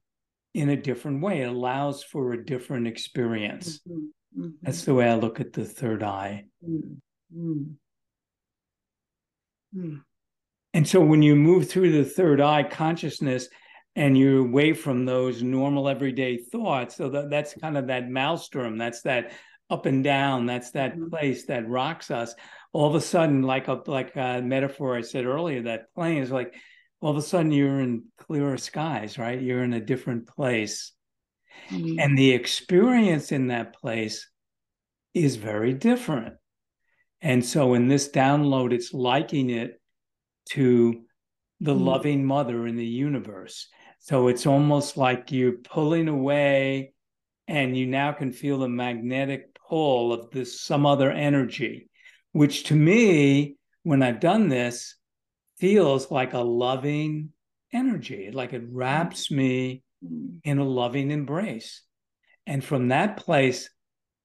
in 0.54 0.68
a 0.68 0.76
different 0.76 1.22
way. 1.22 1.42
It 1.42 1.48
allows 1.48 2.02
for 2.02 2.32
a 2.32 2.44
different 2.44 2.86
experience. 2.86 3.80
Mm-hmm. 3.88 4.40
Mm-hmm. 4.40 4.50
That's 4.62 4.84
the 4.84 4.94
way 4.94 5.08
I 5.08 5.14
look 5.14 5.40
at 5.40 5.52
the 5.52 5.64
third 5.64 6.02
eye. 6.02 6.44
Mm-hmm. 6.66 7.62
Mm. 9.76 10.02
And 10.74 10.88
so 10.88 11.00
when 11.00 11.22
you 11.22 11.34
move 11.36 11.68
through 11.68 11.92
the 11.92 12.08
third 12.08 12.40
eye 12.40 12.62
consciousness 12.62 13.48
and 13.94 14.16
you're 14.16 14.38
away 14.38 14.72
from 14.72 15.04
those 15.04 15.42
normal 15.42 15.88
everyday 15.88 16.38
thoughts, 16.38 16.96
so 16.96 17.08
that, 17.10 17.30
that's 17.30 17.54
kind 17.54 17.76
of 17.76 17.88
that 17.88 18.08
maelstrom, 18.08 18.78
that's 18.78 19.02
that 19.02 19.32
up 19.72 19.86
and 19.86 20.04
down, 20.04 20.46
that's 20.46 20.72
that 20.72 20.92
mm-hmm. 20.92 21.08
place 21.08 21.46
that 21.46 21.68
rocks 21.68 22.10
us. 22.10 22.34
All 22.72 22.88
of 22.88 22.94
a 22.94 23.00
sudden, 23.00 23.42
like 23.42 23.68
a 23.68 23.82
like 23.86 24.14
a 24.16 24.42
metaphor 24.42 24.96
I 24.96 25.00
said 25.00 25.24
earlier, 25.24 25.62
that 25.62 25.92
plane 25.94 26.22
is 26.22 26.30
like 26.30 26.54
all 27.00 27.10
of 27.10 27.16
a 27.16 27.22
sudden 27.22 27.50
you're 27.50 27.80
in 27.80 28.04
clearer 28.18 28.56
skies, 28.56 29.18
right? 29.18 29.40
You're 29.40 29.64
in 29.64 29.72
a 29.72 29.80
different 29.80 30.28
place. 30.28 30.92
Mm-hmm. 31.70 31.98
And 31.98 32.16
the 32.16 32.32
experience 32.32 33.32
in 33.32 33.48
that 33.48 33.74
place 33.74 34.28
is 35.14 35.36
very 35.36 35.74
different. 35.74 36.34
And 37.20 37.44
so 37.44 37.74
in 37.74 37.88
this 37.88 38.08
download, 38.08 38.72
it's 38.72 38.92
liking 38.92 39.50
it 39.50 39.80
to 40.50 41.02
the 41.60 41.74
mm-hmm. 41.74 41.84
loving 41.84 42.24
mother 42.24 42.66
in 42.66 42.76
the 42.76 42.86
universe. 42.86 43.68
So 44.00 44.28
it's 44.28 44.46
almost 44.46 44.96
like 44.96 45.30
you're 45.30 45.52
pulling 45.52 46.08
away 46.08 46.94
and 47.46 47.76
you 47.76 47.86
now 47.86 48.12
can 48.12 48.32
feel 48.32 48.58
the 48.58 48.68
magnetic 48.68 49.51
pull 49.72 50.12
of 50.12 50.30
this 50.30 50.60
some 50.60 50.84
other 50.84 51.10
energy, 51.10 51.88
which 52.32 52.64
to 52.64 52.74
me, 52.74 53.56
when 53.84 54.02
I've 54.02 54.20
done 54.20 54.50
this, 54.50 54.96
feels 55.58 56.10
like 56.10 56.34
a 56.34 56.40
loving 56.40 57.30
energy. 57.72 58.30
Like 58.30 58.52
it 58.52 58.64
wraps 58.68 59.30
me 59.30 59.82
in 60.44 60.58
a 60.58 60.64
loving 60.64 61.10
embrace. 61.10 61.80
And 62.46 62.62
from 62.62 62.88
that 62.88 63.16
place, 63.16 63.70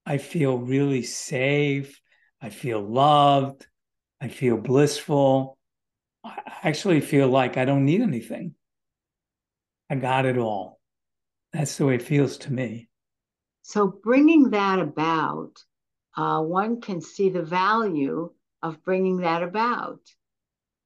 I 0.06 0.18
feel 0.18 0.58
really 0.58 1.04
safe. 1.04 1.98
I 2.42 2.50
feel 2.50 2.82
loved. 2.82 3.68
I 4.20 4.28
feel 4.28 4.58
blissful. 4.58 5.58
I 6.26 6.36
actually 6.64 7.00
feel 7.00 7.30
like 7.30 7.56
I 7.56 7.64
don't 7.64 7.86
need 7.86 8.02
anything. 8.02 8.54
I 9.90 9.96
got 9.96 10.26
it 10.26 10.38
all. 10.38 10.82
That's 11.54 11.78
the 11.78 11.86
way 11.86 11.96
it 11.96 12.02
feels 12.02 12.38
to 12.40 12.52
me. 12.52 12.90
So, 13.68 13.86
bringing 13.86 14.52
that 14.52 14.80
about, 14.80 15.62
uh, 16.16 16.42
one 16.42 16.80
can 16.80 17.02
see 17.02 17.28
the 17.28 17.44
value 17.44 18.32
of 18.64 18.82
bringing 18.82 19.18
that 19.18 19.44
about. 19.44 20.00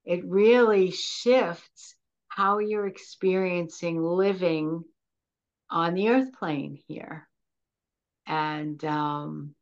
It 0.04 0.24
really 0.24 0.90
shifts 0.90 1.94
how 2.26 2.58
you're 2.58 2.88
experiencing 2.88 4.02
living 4.02 4.82
on 5.70 5.94
the 5.94 6.08
earth 6.08 6.32
plane 6.32 6.76
here. 6.88 7.28
And 8.26 8.84
um, 8.84 9.54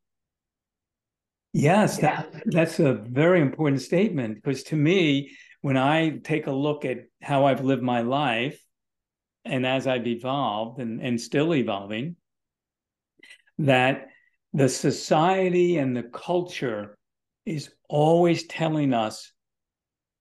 yes, 1.52 1.98
yeah. 1.98 2.22
that, 2.22 2.42
that's 2.46 2.80
a 2.80 2.94
very 2.94 3.42
important 3.42 3.82
statement 3.82 4.36
because 4.36 4.62
to 4.64 4.76
me, 4.76 5.36
when 5.60 5.76
I 5.76 6.20
take 6.24 6.46
a 6.46 6.52
look 6.52 6.86
at 6.86 7.00
how 7.20 7.44
I've 7.44 7.64
lived 7.64 7.82
my 7.82 8.00
life 8.00 8.58
and 9.44 9.66
as 9.66 9.86
I've 9.86 10.06
evolved 10.06 10.80
and, 10.80 11.02
and 11.02 11.20
still 11.20 11.54
evolving, 11.54 12.16
that 13.60 14.08
the 14.52 14.68
society 14.68 15.76
and 15.76 15.96
the 15.96 16.02
culture 16.02 16.96
is 17.46 17.70
always 17.88 18.46
telling 18.46 18.92
us 18.94 19.32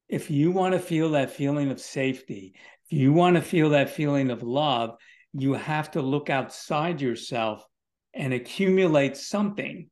if 0.08 0.32
you 0.32 0.52
want 0.52 0.74
to 0.74 0.80
feel 0.80 1.12
that 1.12 1.32
feeling 1.32 1.72
of 1.72 1.80
safety, 1.80 2.56
if 2.90 2.98
you 2.98 3.14
want 3.14 3.36
to 3.36 3.42
feel 3.42 3.70
that 3.70 3.92
feeling 3.92 4.32
of 4.32 4.42
love, 4.42 4.96
you 5.34 5.54
have 5.54 5.92
to 5.92 6.02
look 6.02 6.30
outside 6.30 7.00
yourself 7.00 7.64
and 8.14 8.34
accumulate 8.34 9.16
something, 9.16 9.88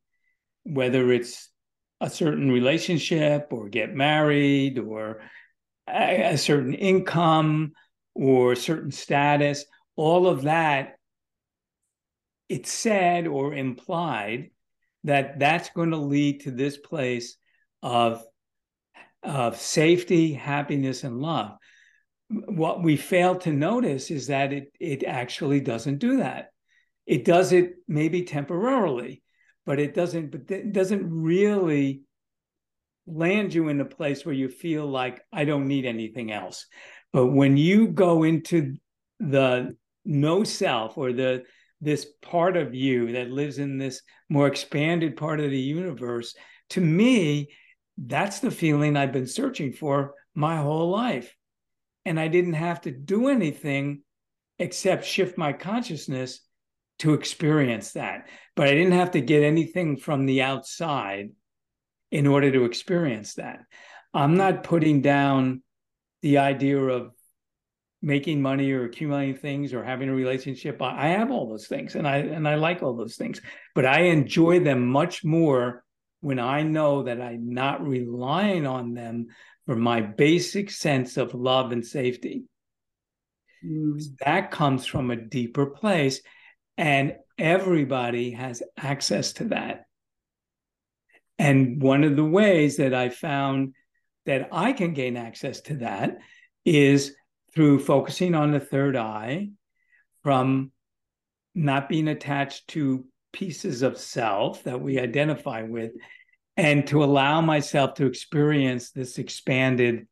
whether 0.64 1.12
it's 1.12 1.50
a 2.02 2.10
certain 2.10 2.52
relationship 2.52 3.48
or 3.52 3.70
get 3.70 3.94
married 3.94 4.80
or 4.80 5.22
a, 5.88 6.36
certain 6.38 6.74
income 6.74 7.72
or 8.16 8.56
certain 8.56 8.92
status, 8.92 9.66
all 9.96 10.28
of 10.28 10.44
that, 10.44 10.97
it's 12.50 12.72
said 12.72 13.28
or 13.28 13.54
implied 13.54 14.52
that 15.04 15.40
that's 15.40 15.70
going 15.70 15.92
to 15.92 15.98
lead 15.98 16.42
to 16.42 16.52
this 16.52 16.78
place 16.78 17.38
of, 17.82 18.24
of 19.24 19.58
safety, 19.58 20.34
happiness, 20.34 21.04
and 21.04 21.20
love. 21.20 21.58
What 22.30 22.84
we 22.84 22.98
fail 22.98 23.36
to 23.40 23.52
notice 23.52 24.12
is 24.12 24.28
that 24.28 24.52
it, 24.52 24.72
it 24.80 25.04
actually 25.04 25.62
doesn't 25.62 26.00
do 26.00 26.18
that. 26.18 26.50
It 27.06 27.24
does 27.24 27.54
it 27.54 27.76
maybe 27.88 28.24
temporarily, 28.24 29.24
but 29.66 29.80
it 29.80 29.94
doesn't, 29.94 30.32
but 30.32 30.52
it 30.52 30.74
doesn't 30.74 31.10
really 31.10 32.02
land 33.06 33.54
you 33.54 33.70
in 33.70 33.80
a 33.80 33.86
place 33.86 34.26
where 34.26 34.36
you 34.36 34.50
feel 34.50 34.86
like 34.86 35.22
I 35.32 35.46
don't 35.46 35.68
need 35.68 35.86
anything 35.86 36.32
else. 36.32 36.66
But 37.14 37.28
when 37.28 37.56
you 37.56 37.88
go 37.88 38.24
into 38.24 38.76
the 39.20 39.78
no 40.04 40.44
self 40.44 40.98
or 40.98 41.14
the 41.14 41.44
this 41.82 42.08
part 42.22 42.58
of 42.58 42.74
you 42.74 43.14
that 43.14 43.32
lives 43.32 43.60
in 43.60 43.78
this 43.78 44.02
more 44.30 44.48
expanded 44.48 45.16
part 45.16 45.40
of 45.40 45.52
the 45.52 45.60
universe, 45.60 46.36
to 46.72 46.82
me, 46.82 47.50
that's 47.98 48.40
the 48.40 48.52
feeling 48.52 48.96
I've 48.96 49.12
been 49.12 49.28
searching 49.28 49.74
for 49.74 50.14
my 50.36 50.58
whole 50.58 50.90
life. 50.90 51.36
And 52.06 52.20
I 52.20 52.28
didn't 52.28 52.54
have 52.54 52.82
to 52.82 52.92
do 52.92 53.28
anything 53.28 54.02
except 54.60 55.06
shift 55.06 55.38
my 55.38 55.54
consciousness 55.54 56.40
to 57.00 57.14
experience 57.14 57.94
that. 57.94 58.28
But 58.56 58.68
I 58.68 58.72
didn't 58.72 58.94
have 58.94 59.12
to 59.12 59.22
get 59.22 59.44
anything 59.44 59.98
from 59.98 60.26
the 60.26 60.42
outside 60.42 61.30
in 62.12 62.26
order 62.26 62.52
to 62.52 62.66
experience 62.66 63.36
that. 63.36 63.60
I'm 64.14 64.38
not 64.38 64.64
putting 64.64 65.02
down 65.02 65.62
the 66.22 66.40
idea 66.40 66.80
of 66.80 67.12
making 68.08 68.42
money 68.42 68.72
or 68.72 68.86
accumulating 68.86 69.36
things 69.36 69.74
or 69.74 69.84
having 69.84 70.08
a 70.08 70.14
relationship 70.14 70.82
i 70.82 71.10
have 71.10 71.30
all 71.30 71.50
those 71.50 71.68
things 71.68 71.94
and 71.94 72.08
i 72.08 72.16
and 72.20 72.48
i 72.48 72.56
like 72.56 72.82
all 72.82 72.96
those 72.96 73.18
things 73.18 73.42
but 73.76 73.86
i 73.86 74.00
enjoy 74.04 74.62
them 74.62 74.88
much 74.88 75.26
more 75.26 75.84
when 76.22 76.40
i 76.40 76.64
know 76.64 77.04
that 77.04 77.20
i'm 77.20 77.54
not 77.54 77.86
relying 77.86 78.66
on 78.66 78.94
them 78.94 79.28
for 79.66 79.76
my 79.76 80.00
basic 80.00 80.72
sense 80.72 81.18
of 81.18 81.34
love 81.34 81.74
and 81.74 81.86
safety 81.86 82.46
mm. 83.64 84.02
that 84.26 84.52
comes 84.52 84.86
from 84.86 85.12
a 85.12 85.18
deeper 85.18 85.66
place 85.66 86.22
and 86.78 87.14
everybody 87.38 88.32
has 88.32 88.64
access 88.78 89.34
to 89.34 89.44
that 89.50 89.84
and 91.38 91.82
one 91.82 92.06
of 92.06 92.16
the 92.16 92.24
ways 92.40 92.78
that 92.78 92.94
i 92.94 93.10
found 93.10 93.74
that 94.26 94.48
i 94.54 94.72
can 94.72 94.94
gain 94.94 95.18
access 95.18 95.60
to 95.60 95.74
that 95.76 96.20
is 96.64 97.14
through 97.58 97.80
focusing 97.80 98.36
on 98.36 98.52
the 98.52 98.60
third 98.60 98.96
eye, 98.96 99.50
from 100.22 100.72
not 101.56 101.90
being 101.90 102.08
attached 102.08 102.68
to 102.68 103.04
pieces 103.34 103.82
of 103.82 103.98
self 103.98 104.64
that 104.66 104.80
we 104.80 105.00
identify 105.00 105.64
with, 105.64 105.94
and 106.56 106.86
to 106.86 107.04
allow 107.04 107.42
myself 107.42 107.96
to 107.96 108.06
experience 108.06 108.92
this 108.92 109.18
expanded 109.18 110.08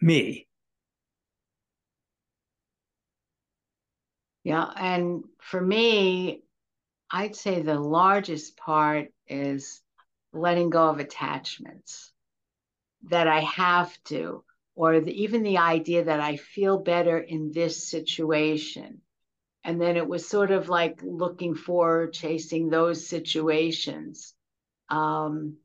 me. 0.00 0.48
Yeah. 4.42 4.68
And 4.74 5.22
for 5.40 5.60
me, 5.60 6.42
I'd 7.12 7.36
say 7.36 7.62
the 7.62 7.78
largest 7.78 8.56
part 8.56 9.12
is 9.28 9.82
letting 10.32 10.70
go 10.70 10.88
of 10.88 10.98
attachments 10.98 12.10
that 13.04 13.28
I 13.28 13.38
have 13.38 13.96
to 14.06 14.42
or 14.74 15.00
the, 15.00 15.22
even 15.22 15.42
the 15.42 15.58
idea 15.58 16.04
that 16.04 16.20
I 16.20 16.36
feel 16.36 16.78
better 16.78 17.18
in 17.18 17.52
this 17.52 17.88
situation. 17.88 19.00
And 19.64 19.80
then 19.80 19.96
it 19.96 20.08
was 20.08 20.28
sort 20.28 20.50
of 20.50 20.68
like 20.68 21.00
looking 21.02 21.54
for 21.54 22.08
chasing 22.08 22.68
those 22.68 23.06
situations. 23.06 24.34
Um, 24.88 25.56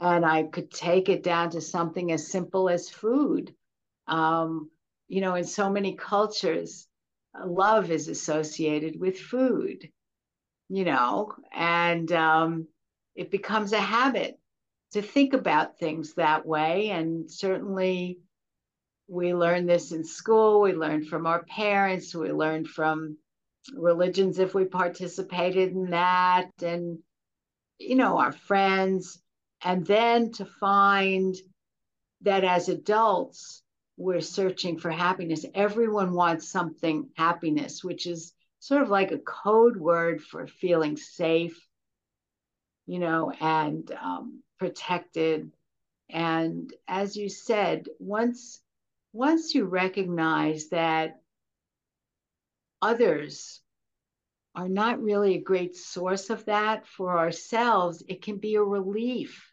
and 0.00 0.24
I 0.24 0.44
could 0.44 0.70
take 0.70 1.08
it 1.08 1.22
down 1.22 1.50
to 1.50 1.60
something 1.60 2.12
as 2.12 2.30
simple 2.30 2.68
as 2.68 2.90
food. 2.90 3.54
Um, 4.06 4.70
you 5.08 5.20
know, 5.20 5.34
in 5.34 5.44
so 5.44 5.70
many 5.70 5.94
cultures, 5.94 6.86
love 7.44 7.90
is 7.90 8.08
associated 8.08 8.98
with 8.98 9.18
food, 9.18 9.88
you 10.68 10.84
know, 10.84 11.32
and 11.52 12.10
um, 12.12 12.66
it 13.14 13.30
becomes 13.30 13.72
a 13.72 13.80
habit 13.80 14.38
to 14.92 15.02
think 15.02 15.32
about 15.32 15.78
things 15.78 16.14
that 16.14 16.46
way. 16.46 16.90
And 16.90 17.30
certainly, 17.30 18.18
we 19.08 19.34
learn 19.34 19.66
this 19.66 19.92
in 19.92 20.04
school, 20.04 20.60
we 20.60 20.72
learned 20.72 21.08
from 21.08 21.26
our 21.26 21.44
parents, 21.44 22.14
we 22.14 22.32
learned 22.32 22.68
from 22.68 23.16
religions 23.74 24.38
if 24.38 24.54
we 24.54 24.64
participated 24.64 25.72
in 25.72 25.90
that, 25.90 26.50
and 26.62 26.98
you 27.78 27.94
know, 27.94 28.18
our 28.18 28.32
friends. 28.32 29.20
And 29.62 29.86
then 29.86 30.32
to 30.32 30.44
find 30.44 31.34
that 32.22 32.44
as 32.44 32.68
adults, 32.68 33.62
we're 33.96 34.20
searching 34.20 34.78
for 34.78 34.90
happiness. 34.90 35.44
Everyone 35.54 36.12
wants 36.12 36.48
something 36.48 37.08
happiness, 37.16 37.82
which 37.82 38.06
is 38.06 38.32
sort 38.58 38.82
of 38.82 38.88
like 38.88 39.12
a 39.12 39.18
code 39.18 39.76
word 39.76 40.22
for 40.22 40.46
feeling 40.46 40.96
safe, 40.96 41.58
you 42.86 42.98
know, 42.98 43.32
and 43.40 43.90
um, 43.92 44.42
protected. 44.58 45.50
And 46.10 46.72
as 46.86 47.16
you 47.16 47.28
said, 47.28 47.88
once 47.98 48.60
once 49.16 49.54
you 49.54 49.64
recognize 49.64 50.68
that 50.68 51.20
others 52.82 53.62
are 54.54 54.68
not 54.68 55.02
really 55.02 55.36
a 55.36 55.42
great 55.42 55.74
source 55.74 56.28
of 56.28 56.44
that 56.44 56.86
for 56.86 57.18
ourselves, 57.18 58.02
it 58.08 58.20
can 58.20 58.36
be 58.36 58.56
a 58.56 58.62
relief 58.62 59.50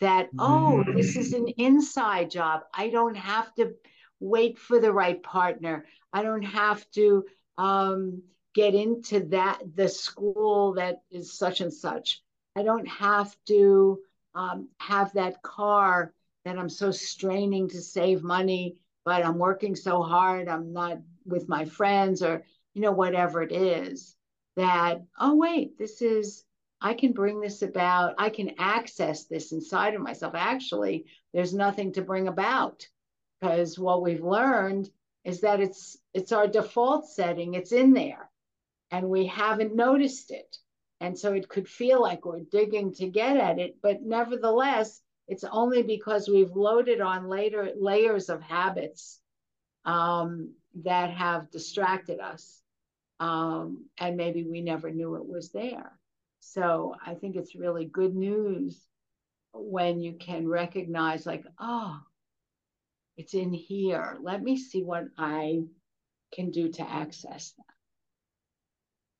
that, 0.00 0.30
oh, 0.38 0.82
this 0.94 1.16
is 1.16 1.34
an 1.34 1.46
inside 1.58 2.30
job. 2.30 2.62
I 2.72 2.88
don't 2.88 3.14
have 3.16 3.54
to 3.56 3.74
wait 4.18 4.58
for 4.58 4.80
the 4.80 4.92
right 4.92 5.22
partner. 5.22 5.84
I 6.10 6.22
don't 6.22 6.42
have 6.42 6.90
to 6.92 7.26
um, 7.58 8.22
get 8.54 8.74
into 8.74 9.26
that, 9.26 9.60
the 9.74 9.90
school 9.90 10.72
that 10.74 11.02
is 11.10 11.36
such 11.36 11.60
and 11.60 11.72
such. 11.72 12.22
I 12.56 12.62
don't 12.62 12.88
have 12.88 13.36
to 13.48 13.98
um, 14.34 14.68
have 14.78 15.12
that 15.12 15.42
car 15.42 16.14
that 16.46 16.58
I'm 16.58 16.70
so 16.70 16.90
straining 16.90 17.68
to 17.68 17.80
save 17.82 18.22
money 18.22 18.76
but 19.04 19.24
I'm 19.24 19.38
working 19.38 19.74
so 19.76 20.02
hard, 20.02 20.48
I'm 20.48 20.72
not 20.72 20.98
with 21.24 21.48
my 21.48 21.64
friends 21.64 22.22
or, 22.22 22.44
you 22.74 22.82
know, 22.82 22.92
whatever 22.92 23.42
it 23.42 23.52
is, 23.52 24.16
that, 24.56 25.02
oh, 25.18 25.34
wait, 25.34 25.78
this 25.78 26.02
is, 26.02 26.44
I 26.80 26.94
can 26.94 27.12
bring 27.12 27.40
this 27.40 27.62
about. 27.62 28.14
I 28.18 28.30
can 28.30 28.54
access 28.58 29.24
this 29.24 29.52
inside 29.52 29.94
of 29.94 30.00
myself. 30.00 30.34
Actually, 30.36 31.06
there's 31.32 31.54
nothing 31.54 31.92
to 31.92 32.02
bring 32.02 32.28
about 32.28 32.86
because 33.40 33.78
what 33.78 34.02
we've 34.02 34.22
learned 34.22 34.88
is 35.24 35.40
that 35.40 35.60
it's 35.60 35.96
it's 36.14 36.32
our 36.32 36.46
default 36.46 37.08
setting 37.08 37.54
it's 37.54 37.72
in 37.72 37.92
there 37.92 38.30
and 38.90 39.08
we 39.08 39.26
haven't 39.26 39.74
noticed 39.74 40.30
it 40.30 40.56
and 41.00 41.18
so 41.18 41.32
it 41.32 41.48
could 41.48 41.68
feel 41.68 42.00
like 42.00 42.24
we're 42.24 42.40
digging 42.50 42.92
to 42.94 43.08
get 43.08 43.36
at 43.36 43.58
it 43.58 43.76
but 43.82 44.02
nevertheless 44.02 45.00
it's 45.32 45.44
only 45.44 45.82
because 45.82 46.28
we've 46.28 46.52
loaded 46.52 47.00
on 47.00 47.28
later 47.28 47.72
layers 47.76 48.28
of 48.28 48.40
habits 48.42 49.20
um, 49.84 50.52
that 50.84 51.10
have 51.10 51.50
distracted 51.50 52.20
us 52.20 52.60
um, 53.20 53.84
and 53.98 54.16
maybe 54.16 54.44
we 54.44 54.60
never 54.60 54.90
knew 54.90 55.16
it 55.16 55.26
was 55.26 55.50
there 55.50 55.98
so 56.40 56.94
i 57.04 57.14
think 57.14 57.36
it's 57.36 57.54
really 57.54 57.84
good 57.84 58.14
news 58.14 58.80
when 59.52 60.00
you 60.00 60.14
can 60.14 60.48
recognize 60.48 61.26
like 61.26 61.44
oh 61.58 62.00
it's 63.16 63.34
in 63.34 63.52
here. 63.52 64.18
Let 64.22 64.42
me 64.42 64.56
see 64.56 64.82
what 64.82 65.04
I 65.18 65.62
can 66.32 66.50
do 66.50 66.70
to 66.72 66.82
access 66.82 67.52
that. 67.56 67.64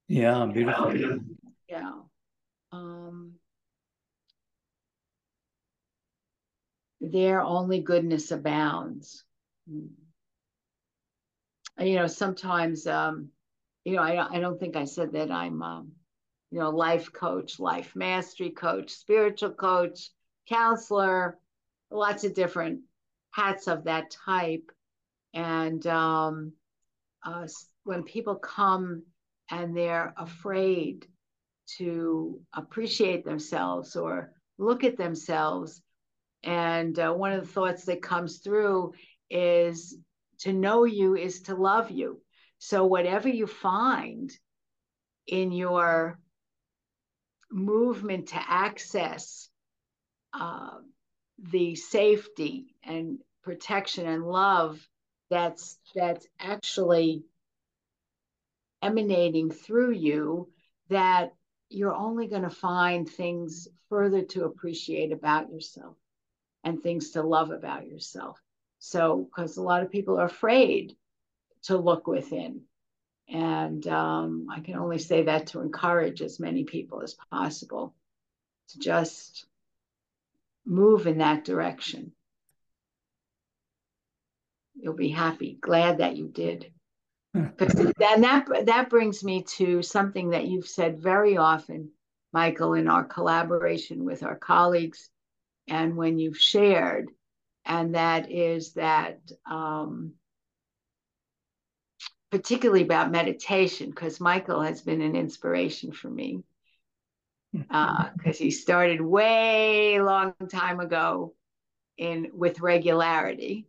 Yeah, 0.09 0.47
beautiful. 0.47 0.95
Yeah. 1.69 1.93
Um, 2.73 3.35
there 7.13 7.43
only 7.43 7.81
goodness 7.81 8.31
abounds. 8.31 9.25
Hmm. 9.69 9.87
You 11.79 11.97
know, 11.97 12.07
sometimes, 12.07 12.87
um, 12.87 13.29
you 13.85 13.97
know, 13.97 14.03
I, 14.03 14.37
I 14.37 14.41
don't 14.41 14.59
think 14.59 14.77
I 14.77 14.85
said 14.85 15.13
that 15.13 15.31
I'm, 15.31 15.63
um, 15.63 15.93
you 16.51 16.59
know, 16.59 16.71
life 16.71 17.13
coach, 17.13 17.59
life 17.59 17.93
mastery 17.97 18.51
coach, 18.51 18.91
spiritual 18.91 19.51
coach, 19.51 20.11
counselor, 20.49 21.39
lots 21.91 22.25
of 22.25 22.35
different 22.35 22.81
hats 23.31 23.69
of 23.69 23.85
that 23.85 24.11
type. 24.11 24.71
And 25.35 25.87
um, 25.87 26.53
uh, 27.25 27.47
when 27.85 28.03
people 28.03 28.37
come 28.37 29.03
and 29.51 29.77
they're 29.77 30.13
afraid 30.17 31.07
to 31.79 32.41
appreciate 32.53 33.25
themselves 33.25 33.97
or 33.97 34.33
look 34.59 34.85
at 34.85 34.99
themselves, 34.99 35.81
and 36.45 36.99
uh, 36.99 37.13
one 37.13 37.33
of 37.33 37.41
the 37.43 37.53
thoughts 37.53 37.85
that 37.85 38.03
comes 38.03 38.39
through 38.39 38.95
is 39.31 39.97
to 40.41 40.53
know 40.53 40.85
you 40.85 41.15
is 41.17 41.43
to 41.43 41.55
love 41.55 41.91
you. 41.91 42.21
So, 42.59 42.87
whatever 42.87 43.29
you 43.29 43.47
find 43.47 44.31
in 45.27 45.53
your 45.53 46.19
movement 47.51 48.29
to 48.29 48.37
access 48.37 49.49
uh, 50.33 50.79
the 51.39 51.75
safety 51.75 52.75
and 52.85 53.19
protection 53.43 54.07
and 54.07 54.25
love 54.25 54.81
that's 55.31 55.79
that's 55.95 56.27
actually 56.39 57.25
emanating 58.81 59.51
through 59.51 59.93
you 59.93 60.49
that 60.89 61.33
you're 61.69 61.95
only 61.95 62.27
going 62.27 62.43
to 62.43 62.51
find 62.51 63.09
things 63.09 63.69
further 63.89 64.23
to 64.23 64.45
appreciate 64.45 65.13
about 65.13 65.51
yourself 65.51 65.97
and 66.65 66.83
things 66.83 67.11
to 67.11 67.23
love 67.23 67.51
about 67.51 67.87
yourself 67.87 68.41
so 68.79 69.29
because 69.29 69.57
a 69.57 69.63
lot 69.63 69.83
of 69.83 69.91
people 69.91 70.19
are 70.19 70.27
afraid 70.27 70.97
to 71.63 71.77
look 71.77 72.07
within 72.07 72.63
and 73.29 73.87
um, 73.87 74.47
i 74.51 74.61
can 74.61 74.77
only 74.77 74.99
say 74.99 75.25
that 75.25 75.49
to 75.49 75.61
encourage 75.61 76.23
as 76.23 76.41
many 76.41 76.65
people 76.65 77.03
as 77.03 77.17
possible 77.31 77.95
to 78.69 78.79
just 78.79 79.47
move 80.65 81.07
in 81.07 81.19
that 81.19 81.45
direction. 81.45 82.13
You'll 84.75 84.95
be 84.95 85.11
happy, 85.11 85.59
glad 85.61 85.99
that 85.99 86.17
you 86.17 86.29
did. 86.29 86.73
and 87.35 87.55
that 88.25 88.47
that 88.67 88.91
brings 88.91 89.25
me 89.25 89.43
to 89.43 89.83
something 89.83 90.31
that 90.31 90.47
you've 90.47 90.69
said 90.69 91.01
very 91.01 91.37
often, 91.37 91.91
Michael, 92.33 92.75
in 92.75 92.89
our 92.89 93.05
collaboration 93.05 94.05
with 94.05 94.23
our 94.23 94.37
colleagues, 94.37 95.09
and 95.69 95.97
when 95.97 96.19
you've 96.19 96.39
shared, 96.39 97.09
and 97.65 97.95
that 97.95 98.31
is 98.31 98.75
that 98.75 99.21
um, 99.51 100.15
particularly 102.31 102.83
about 102.83 103.11
meditation, 103.11 103.91
because 103.91 104.21
Michael 104.21 104.63
has 104.63 104.81
been 104.81 105.01
an 105.01 105.17
inspiration 105.17 105.93
for 105.93 106.09
me 106.09 106.43
because 107.53 107.67
uh, 107.71 108.33
he 108.39 108.51
started 108.51 109.01
way 109.01 110.01
long 110.01 110.35
time 110.51 110.81
ago 110.81 111.35
in 111.99 112.31
with 112.33 112.61
regularity 112.61 113.67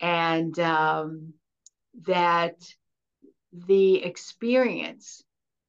and 0.00 0.58
um, 0.58 1.34
that 2.06 2.56
the 3.52 4.02
experience 4.02 5.22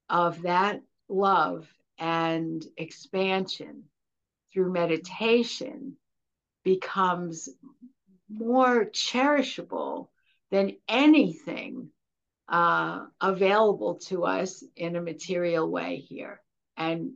of 0.10 0.44
that 0.44 0.82
love 1.08 1.68
and 1.98 2.64
expansion 2.78 3.84
through 4.54 4.72
meditation 4.72 5.96
becomes 6.64 7.50
more 8.30 8.86
cherishable 8.86 10.10
than 10.52 10.76
anything 10.88 11.90
uh, 12.48 13.06
available 13.22 13.96
to 13.96 14.26
us 14.26 14.64
in 14.76 14.96
a 14.96 15.02
material 15.02 15.70
way 15.70 15.98
here. 15.98 16.42
And 16.78 17.14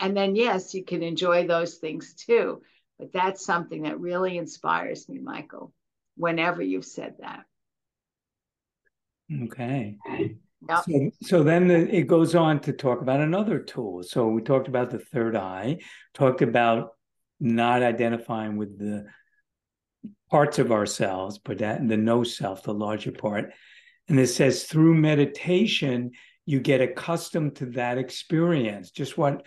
and 0.00 0.16
then 0.16 0.36
yes 0.36 0.74
you 0.74 0.84
can 0.84 1.02
enjoy 1.02 1.46
those 1.46 1.76
things 1.76 2.14
too 2.14 2.62
but 2.98 3.12
that's 3.12 3.44
something 3.44 3.82
that 3.82 4.00
really 4.00 4.36
inspires 4.36 5.08
me 5.08 5.18
michael 5.18 5.72
whenever 6.16 6.62
you've 6.62 6.84
said 6.84 7.14
that 7.20 7.44
okay 9.44 9.96
yep. 10.68 10.84
so, 10.84 11.10
so 11.22 11.42
then 11.42 11.68
the, 11.68 11.94
it 11.94 12.06
goes 12.06 12.34
on 12.34 12.60
to 12.60 12.72
talk 12.72 13.00
about 13.00 13.20
another 13.20 13.58
tool 13.58 14.02
so 14.02 14.28
we 14.28 14.42
talked 14.42 14.68
about 14.68 14.90
the 14.90 14.98
third 14.98 15.36
eye 15.36 15.78
talked 16.12 16.42
about 16.42 16.90
not 17.40 17.82
identifying 17.82 18.56
with 18.56 18.78
the 18.78 19.04
parts 20.30 20.58
of 20.58 20.72
ourselves 20.72 21.38
but 21.38 21.58
that 21.58 21.86
the 21.88 21.96
no 21.96 22.24
self 22.24 22.62
the 22.62 22.74
larger 22.74 23.12
part 23.12 23.52
and 24.08 24.18
it 24.18 24.26
says 24.26 24.64
through 24.64 24.94
meditation 24.94 26.10
you 26.46 26.60
get 26.60 26.80
accustomed 26.80 27.56
to 27.56 27.66
that 27.66 27.98
experience 27.98 28.90
just 28.90 29.16
what 29.16 29.44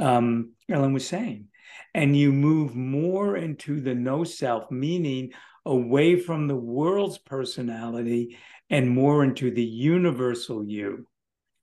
um, 0.00 0.52
Ellen 0.68 0.92
was 0.92 1.06
saying. 1.06 1.48
And 1.94 2.16
you 2.16 2.32
move 2.32 2.74
more 2.74 3.36
into 3.36 3.80
the 3.80 3.94
no 3.94 4.24
self, 4.24 4.70
meaning 4.70 5.32
away 5.64 6.16
from 6.16 6.48
the 6.48 6.56
world's 6.56 7.18
personality 7.18 8.38
and 8.70 8.88
more 8.88 9.24
into 9.24 9.50
the 9.50 9.64
universal 9.64 10.64
you. 10.64 11.06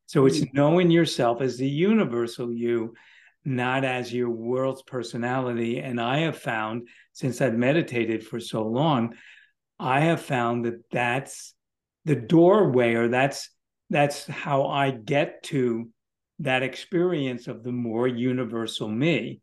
So 0.06 0.26
it's 0.26 0.40
mm-hmm. 0.40 0.56
knowing 0.56 0.92
yourself 0.92 1.42
as 1.42 1.58
the 1.58 1.68
universal 1.68 2.54
you, 2.54 2.94
not 3.44 3.84
as 3.84 4.14
your 4.14 4.30
world's 4.30 4.84
personality. 4.84 5.80
And 5.80 6.00
I 6.00 6.20
have 6.20 6.38
found, 6.38 6.88
since 7.14 7.42
I've 7.42 7.56
meditated 7.56 8.26
for 8.26 8.40
so 8.40 8.68
long, 8.68 9.16
I 9.80 10.02
have 10.02 10.22
found 10.22 10.66
that 10.66 10.90
that's 10.92 11.54
the 12.06 12.16
doorway, 12.16 12.94
or 12.94 13.08
that's 13.08 13.50
that's 13.90 14.26
how 14.28 14.68
I 14.68 14.92
get 14.92 15.44
to 15.44 15.90
that 16.40 16.64
experience 16.64 17.48
of 17.48 17.64
the 17.64 17.72
more 17.72 18.08
universal 18.08 18.88
me 18.88 19.42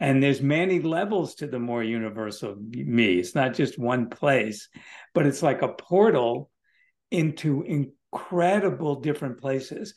and 0.00 0.22
there's 0.22 0.40
many 0.40 0.80
levels 0.80 1.34
to 1.36 1.46
the 1.46 1.58
more 1.58 1.82
universal 1.82 2.56
me 2.70 3.18
it's 3.18 3.34
not 3.34 3.54
just 3.54 3.78
one 3.78 4.10
place 4.10 4.68
but 5.14 5.26
it's 5.26 5.42
like 5.42 5.62
a 5.62 5.68
portal 5.68 6.50
into 7.10 7.62
incredible 7.62 8.96
different 8.96 9.40
places. 9.40 9.94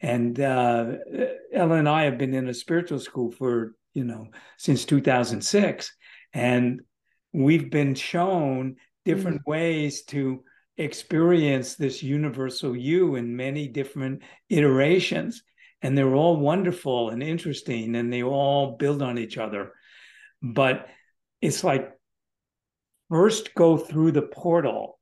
And 0.00 0.38
uh, 0.38 0.92
ellen 1.52 1.78
and 1.78 1.88
i 1.88 2.02
have 2.02 2.18
been 2.18 2.34
in 2.34 2.48
a 2.48 2.54
spiritual 2.54 2.98
school 2.98 3.30
for 3.30 3.74
you 3.94 4.04
know 4.04 4.26
since 4.58 4.84
2006 4.84 5.96
and 6.34 6.80
we've 7.32 7.70
been 7.70 7.94
shown 7.94 8.76
different 9.04 9.38
mm-hmm. 9.42 9.50
ways 9.50 10.02
to 10.04 10.42
experience 10.76 11.74
this 11.76 12.02
universal 12.02 12.76
you 12.76 13.14
in 13.16 13.36
many 13.36 13.68
different 13.68 14.22
iterations. 14.48 15.42
And 15.82 15.96
they're 15.96 16.14
all 16.14 16.36
wonderful 16.36 17.10
and 17.10 17.22
interesting 17.22 17.94
and 17.94 18.12
they 18.12 18.22
all 18.22 18.76
build 18.76 19.02
on 19.02 19.18
each 19.18 19.36
other. 19.36 19.72
But 20.42 20.88
it's 21.40 21.62
like 21.62 21.92
first 23.10 23.54
go 23.54 23.76
through 23.76 24.12
the 24.12 24.22
portal 24.22 24.98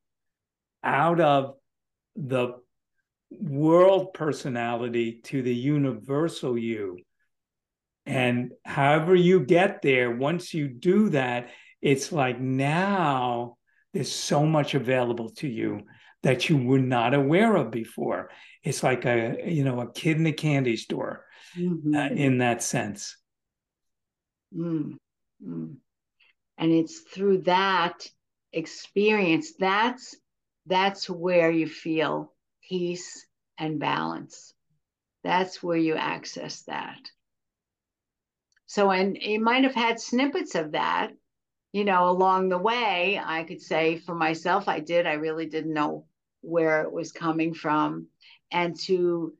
out 0.82 1.20
of 1.20 1.54
the 2.16 2.54
world 3.30 4.12
personality 4.12 5.20
to 5.24 5.42
the 5.42 5.54
universal 5.54 6.58
you 6.58 6.98
and 8.04 8.52
however 8.64 9.14
you 9.14 9.40
get 9.40 9.80
there 9.80 10.10
once 10.10 10.52
you 10.52 10.68
do 10.68 11.08
that 11.08 11.48
it's 11.80 12.12
like 12.12 12.38
now 12.38 13.56
there's 13.92 14.12
so 14.12 14.44
much 14.46 14.74
available 14.74 15.30
to 15.30 15.48
you 15.48 15.82
that 16.22 16.48
you 16.48 16.56
were 16.56 16.78
not 16.78 17.14
aware 17.14 17.56
of 17.56 17.70
before. 17.70 18.30
It's 18.62 18.82
like 18.82 19.04
a 19.04 19.36
you 19.44 19.64
know 19.64 19.80
a 19.80 19.92
kid 19.92 20.16
in 20.18 20.26
a 20.26 20.32
candy 20.32 20.76
store 20.76 21.24
mm-hmm. 21.56 21.94
uh, 21.94 22.08
in 22.08 22.38
that 22.38 22.62
sense. 22.62 23.16
Mm-hmm. 24.56 25.72
And 26.58 26.72
it's 26.72 27.00
through 27.00 27.42
that 27.42 28.06
experience, 28.52 29.54
that's 29.58 30.14
that's 30.66 31.08
where 31.08 31.50
you 31.50 31.66
feel 31.66 32.32
peace 32.68 33.26
and 33.58 33.78
balance. 33.78 34.54
That's 35.24 35.62
where 35.62 35.76
you 35.76 35.94
access 35.94 36.62
that. 36.62 36.98
So, 38.66 38.90
and 38.90 39.16
you 39.20 39.40
might 39.40 39.64
have 39.64 39.74
had 39.74 40.00
snippets 40.00 40.54
of 40.54 40.72
that, 40.72 41.12
you 41.72 41.84
know, 41.84 42.08
along 42.08 42.48
the 42.48 42.58
way. 42.58 43.20
I 43.22 43.44
could 43.44 43.60
say 43.60 43.98
for 43.98 44.14
myself, 44.14 44.68
I 44.68 44.80
did. 44.80 45.06
I 45.06 45.14
really 45.14 45.46
didn't 45.46 45.74
know 45.74 46.06
where 46.40 46.82
it 46.82 46.92
was 46.92 47.12
coming 47.12 47.54
from, 47.54 48.06
and 48.50 48.78
to 48.80 49.34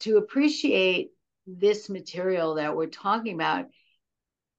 to 0.00 0.18
appreciate 0.18 1.12
this 1.46 1.88
material 1.88 2.56
that 2.56 2.76
we're 2.76 2.86
talking 2.86 3.34
about 3.34 3.66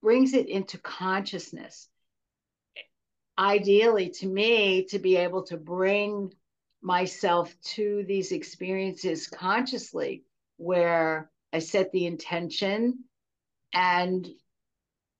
brings 0.01 0.33
it 0.33 0.47
into 0.47 0.77
consciousness. 0.77 1.87
Ideally, 3.37 4.09
to 4.11 4.27
me, 4.27 4.85
to 4.85 4.99
be 4.99 5.17
able 5.17 5.43
to 5.43 5.57
bring 5.57 6.33
myself 6.81 7.53
to 7.63 8.03
these 8.07 8.31
experiences 8.31 9.27
consciously, 9.27 10.23
where 10.57 11.29
I 11.51 11.59
set 11.59 11.91
the 11.91 12.05
intention 12.05 13.03
and 13.73 14.27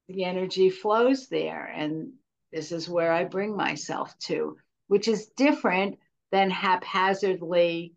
the 0.08 0.24
energy 0.24 0.70
flows 0.70 1.28
there. 1.28 1.66
And 1.66 2.14
this 2.52 2.72
is 2.72 2.88
where 2.88 3.12
I 3.12 3.26
bring 3.26 3.58
myself 3.58 4.18
to, 4.20 4.58
which 4.88 5.08
is 5.08 5.28
different 5.36 6.00
than 6.32 6.50
haphazardly, 6.50 7.96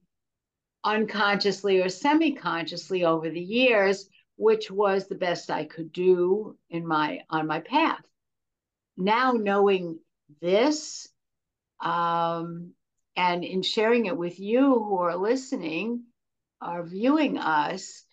unconsciously, 0.83 1.81
or 1.81 1.89
semi 1.89 2.33
consciously 2.33 3.05
over 3.05 3.31
the 3.31 3.41
years 3.41 4.09
which 4.39 4.71
was 4.71 5.09
the 5.09 5.17
best 5.17 5.51
I 5.51 5.65
could 5.65 5.93
do 5.93 6.57
in 6.71 6.87
my 6.87 7.21
on 7.29 7.47
my 7.49 7.61
path. 7.61 8.07
Now 8.97 9.33
knowing 9.33 9.99
this, 10.41 11.09
um, 11.81 12.73
and 13.17 13.45
in 13.45 13.63
sharing 13.63 14.07
it 14.07 14.17
with 14.17 14.39
you 14.39 14.75
who 14.75 14.99
are 14.99 15.17
listening, 15.17 16.05
are 16.61 16.83
viewing 16.85 17.39
us, 17.39 18.05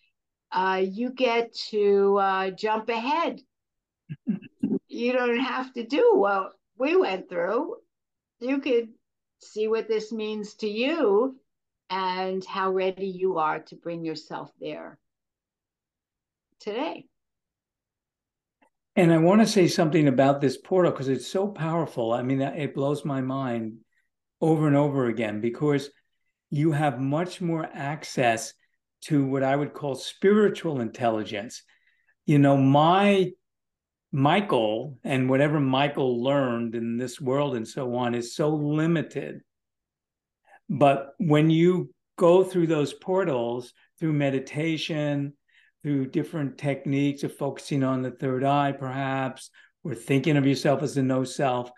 uh, 0.52 0.82
you 0.84 1.12
get 1.12 1.54
to 1.70 2.18
uh, 2.18 2.50
jump 2.52 2.90
ahead. 2.90 3.42
you 4.88 5.14
don't 5.14 5.40
have 5.40 5.74
to 5.74 5.86
do 5.86 6.12
what 6.16 6.54
we 6.78 6.96
went 6.96 7.30
through. 7.30 7.76
You 8.40 8.60
could 8.60 8.90
see 9.42 9.68
what 9.68 9.88
this 9.88 10.12
means 10.12 10.56
to 10.56 10.68
you 10.68 11.38
and 11.90 12.44
how 12.46 12.72
ready 12.72 13.08
you 13.08 13.38
are 13.38 13.60
to 13.60 13.76
bring 13.76 14.04
yourself 14.06 14.52
there 14.60 14.98
today. 16.60 17.06
And 18.96 19.12
I 19.12 19.18
want 19.18 19.42
to 19.42 19.48
say 19.48 19.68
something 19.68 20.08
about 20.08 20.40
this 20.40 20.58
portal 20.58 20.92
because 20.92 21.10
it's 21.10 21.28
so 21.28 21.48
powerful. 21.48 22.14
I 22.14 22.22
mean, 22.22 22.42
it 22.42 22.74
blows 22.74 23.04
my 23.04 23.22
mind 23.22 23.80
over 24.40 24.68
and 24.68 24.76
over 24.76 25.08
again 25.08 25.42
because 25.42 25.90
you 26.50 26.72
have 26.72 27.00
much 27.00 27.42
more 27.42 27.68
access 27.74 28.54
to 29.02 29.26
what 29.26 29.44
I 29.44 29.56
would 29.56 29.74
call 29.74 29.96
spiritual 29.96 30.80
intelligence. 30.80 31.64
You 32.26 32.40
know, 32.40 32.56
my 32.56 33.32
Michael 34.14 34.98
and 35.04 35.30
whatever 35.30 35.60
Michael 35.60 36.24
learned 36.24 36.74
in 36.74 36.98
this 36.98 37.20
world 37.20 37.56
and 37.56 37.68
so 37.68 37.96
on 37.96 38.16
is 38.16 38.34
so 38.34 38.50
limited. 38.50 39.42
But 40.70 41.10
when 41.18 41.50
you 41.50 41.94
go 42.18 42.46
through 42.46 42.68
those 42.68 42.94
portals 42.94 43.74
through 44.00 44.14
meditation, 44.14 45.34
through 45.86 46.08
different 46.08 46.58
techniques 46.58 47.24
of 47.24 47.38
focusing 47.38 47.84
on 47.84 48.02
the 48.02 48.10
third 48.10 48.44
eye, 48.44 48.72
perhaps, 48.72 49.52
or 49.84 49.94
thinking 49.94 50.36
of 50.36 50.48
yourself 50.48 50.82
as 50.82 50.98
a 50.98 51.04
no 51.04 51.24
self. 51.24 51.70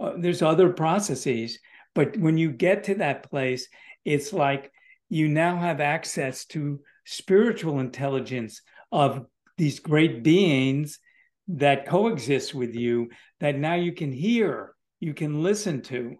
Uh, 0.00 0.14
there's 0.18 0.42
other 0.42 0.70
processes, 0.70 1.60
but 1.94 2.16
when 2.16 2.36
you 2.36 2.50
get 2.50 2.82
to 2.82 2.96
that 2.96 3.30
place, 3.30 3.68
it's 4.04 4.32
like 4.32 4.72
you 5.08 5.28
now 5.28 5.56
have 5.56 5.80
access 5.80 6.44
to 6.46 6.80
spiritual 7.04 7.78
intelligence 7.78 8.62
of 8.90 9.26
these 9.58 9.78
great 9.78 10.24
beings 10.24 10.98
that 11.46 11.86
coexist 11.86 12.52
with 12.52 12.74
you 12.74 13.10
that 13.38 13.56
now 13.56 13.74
you 13.74 13.92
can 13.92 14.10
hear, 14.10 14.74
you 14.98 15.14
can 15.14 15.40
listen 15.40 15.82
to, 15.82 16.16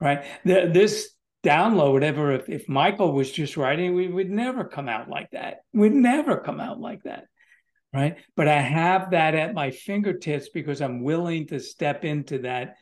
right? 0.00 0.24
The, 0.46 0.70
this 0.72 1.10
download 1.42 1.92
whatever 1.92 2.32
if, 2.32 2.48
if 2.48 2.68
michael 2.68 3.12
was 3.12 3.32
just 3.32 3.56
writing 3.56 3.94
we 3.94 4.08
would 4.08 4.30
never 4.30 4.64
come 4.64 4.88
out 4.88 5.08
like 5.08 5.30
that. 5.30 5.58
We'd 5.72 5.92
never 5.92 6.38
come 6.38 6.60
out 6.60 6.80
like 6.80 7.02
that 7.04 7.24
right? 7.92 8.18
But 8.36 8.48
i 8.48 8.60
have 8.60 9.10
that 9.12 9.34
at 9.34 9.54
my 9.54 9.70
fingertips 9.70 10.48
because 10.48 10.80
i'm 10.80 11.02
willing 11.02 11.46
to 11.48 11.60
step 11.60 12.04
into 12.04 12.40
that 12.40 12.76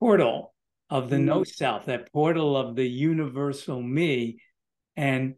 portal 0.00 0.52
of 0.92 1.08
the 1.08 1.16
mm. 1.16 1.24
no 1.24 1.42
self 1.42 1.86
that 1.86 2.12
portal 2.12 2.54
of 2.54 2.76
the 2.76 2.86
universal 2.86 3.80
me. 3.82 4.38
And 4.94 5.36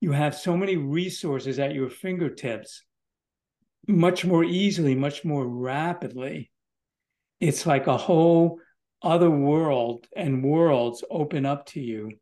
you 0.00 0.10
have 0.10 0.34
so 0.34 0.56
many 0.56 0.76
resources 0.76 1.60
at 1.60 1.74
your 1.74 1.88
fingertips 1.88 2.82
much 3.86 4.24
more 4.24 4.42
easily 4.42 4.96
much 4.96 5.24
more 5.24 5.46
rapidly. 5.46 6.50
It's 7.38 7.66
like 7.66 7.86
a 7.86 7.96
whole 7.96 8.58
other 9.02 9.30
world 9.30 10.06
and 10.14 10.44
worlds 10.44 11.02
open 11.10 11.46
up 11.46 11.66
to 11.66 11.80
you 11.80 12.12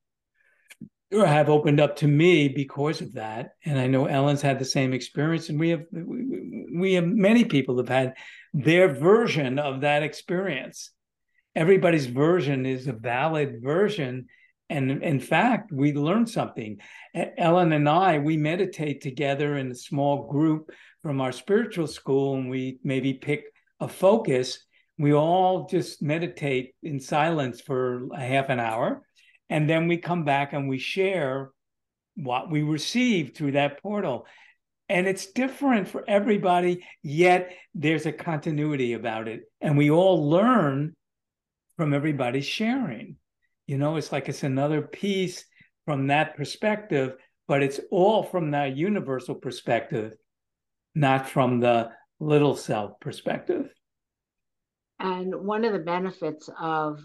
or 1.12 1.26
have 1.26 1.48
opened 1.48 1.80
up 1.80 1.96
to 1.96 2.06
me 2.06 2.48
because 2.48 3.00
of 3.00 3.14
that. 3.14 3.52
And 3.64 3.78
i 3.78 3.86
know 3.86 4.06
ellen's 4.06 4.42
had 4.42 4.58
the 4.58 4.64
same 4.64 4.92
experience 4.92 5.48
and 5.48 5.58
we 5.58 5.70
have 5.70 5.84
we 5.92 6.94
have 6.94 7.06
many 7.06 7.44
people 7.44 7.78
have 7.78 7.88
had 7.88 8.14
their 8.52 8.88
version 8.88 9.58
of 9.58 9.80
that 9.82 10.02
experience. 10.02 10.90
Everybody's 11.56 12.06
version 12.06 12.66
is 12.66 12.86
a 12.86 12.92
valid 12.92 13.62
version. 13.62 14.26
And 14.70 15.02
in 15.02 15.18
fact 15.18 15.72
we 15.72 15.94
learned 15.94 16.28
something. 16.28 16.78
Ellen 17.14 17.72
and 17.72 17.88
i 17.88 18.18
we 18.18 18.36
meditate 18.36 19.00
together 19.00 19.56
in 19.56 19.70
a 19.70 19.74
small 19.74 20.28
group 20.30 20.70
from 21.02 21.20
our 21.20 21.32
spiritual 21.32 21.86
school 21.86 22.36
and 22.36 22.50
we 22.50 22.78
maybe 22.84 23.14
pick 23.14 23.44
a 23.80 23.88
focus 23.88 24.64
we 24.98 25.12
all 25.12 25.66
just 25.66 26.02
meditate 26.02 26.74
in 26.82 27.00
silence 27.00 27.60
for 27.60 28.08
a 28.12 28.20
half 28.20 28.48
an 28.48 28.60
hour 28.60 29.02
and 29.48 29.68
then 29.68 29.88
we 29.88 29.96
come 29.96 30.24
back 30.24 30.52
and 30.52 30.68
we 30.68 30.78
share 30.78 31.50
what 32.16 32.50
we 32.50 32.62
received 32.62 33.36
through 33.36 33.52
that 33.52 33.80
portal. 33.80 34.26
And 34.88 35.06
it's 35.06 35.26
different 35.26 35.88
for 35.88 36.04
everybody 36.08 36.84
yet 37.02 37.52
there's 37.74 38.06
a 38.06 38.12
continuity 38.12 38.94
about 38.94 39.28
it. 39.28 39.42
And 39.60 39.78
we 39.78 39.90
all 39.90 40.28
learn 40.28 40.96
from 41.76 41.94
everybody 41.94 42.40
sharing. 42.40 43.16
You 43.66 43.78
know 43.78 43.96
it's 43.96 44.12
like 44.12 44.28
it's 44.28 44.42
another 44.42 44.82
piece 44.82 45.44
from 45.84 46.08
that 46.08 46.36
perspective 46.36 47.14
but 47.46 47.62
it's 47.62 47.80
all 47.90 48.22
from 48.22 48.50
that 48.50 48.76
universal 48.76 49.34
perspective 49.34 50.14
not 50.94 51.28
from 51.28 51.60
the 51.60 51.90
little 52.20 52.56
self 52.56 52.98
perspective 53.00 53.70
and 54.98 55.34
one 55.34 55.64
of 55.64 55.72
the 55.72 55.78
benefits 55.78 56.48
of 56.58 57.00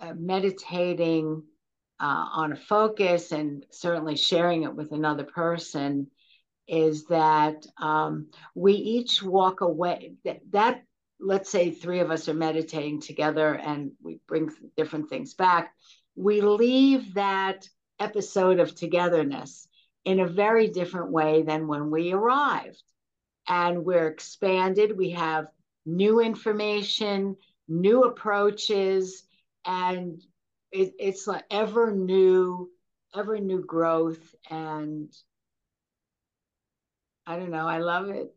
uh, 0.00 0.14
meditating 0.14 1.42
uh, 2.00 2.26
on 2.32 2.52
a 2.52 2.56
focus 2.56 3.32
and 3.32 3.64
certainly 3.70 4.16
sharing 4.16 4.62
it 4.62 4.74
with 4.74 4.92
another 4.92 5.24
person 5.24 6.06
is 6.66 7.04
that 7.06 7.66
um, 7.78 8.28
we 8.54 8.72
each 8.72 9.22
walk 9.22 9.60
away 9.60 10.14
that, 10.24 10.40
that 10.50 10.82
let's 11.20 11.50
say 11.50 11.70
three 11.70 12.00
of 12.00 12.10
us 12.10 12.28
are 12.28 12.34
meditating 12.34 13.00
together 13.00 13.54
and 13.54 13.92
we 14.02 14.20
bring 14.26 14.48
different 14.76 15.10
things 15.10 15.34
back 15.34 15.74
we 16.16 16.40
leave 16.40 17.14
that 17.14 17.68
episode 17.98 18.60
of 18.60 18.74
togetherness 18.74 19.68
in 20.04 20.20
a 20.20 20.26
very 20.26 20.68
different 20.68 21.10
way 21.10 21.42
than 21.42 21.66
when 21.66 21.90
we 21.90 22.12
arrived 22.12 22.82
and 23.50 23.84
we're 23.84 24.06
expanded. 24.06 24.96
We 24.96 25.10
have 25.10 25.48
new 25.84 26.20
information, 26.20 27.36
new 27.68 28.04
approaches, 28.04 29.24
and 29.66 30.22
it, 30.70 30.92
it's 31.00 31.26
like 31.26 31.44
ever 31.50 31.90
new, 31.90 32.70
ever 33.14 33.38
new 33.40 33.64
growth. 33.64 34.36
And 34.48 35.12
I 37.26 37.36
don't 37.36 37.50
know, 37.50 37.66
I 37.66 37.78
love 37.78 38.08
it. 38.08 38.32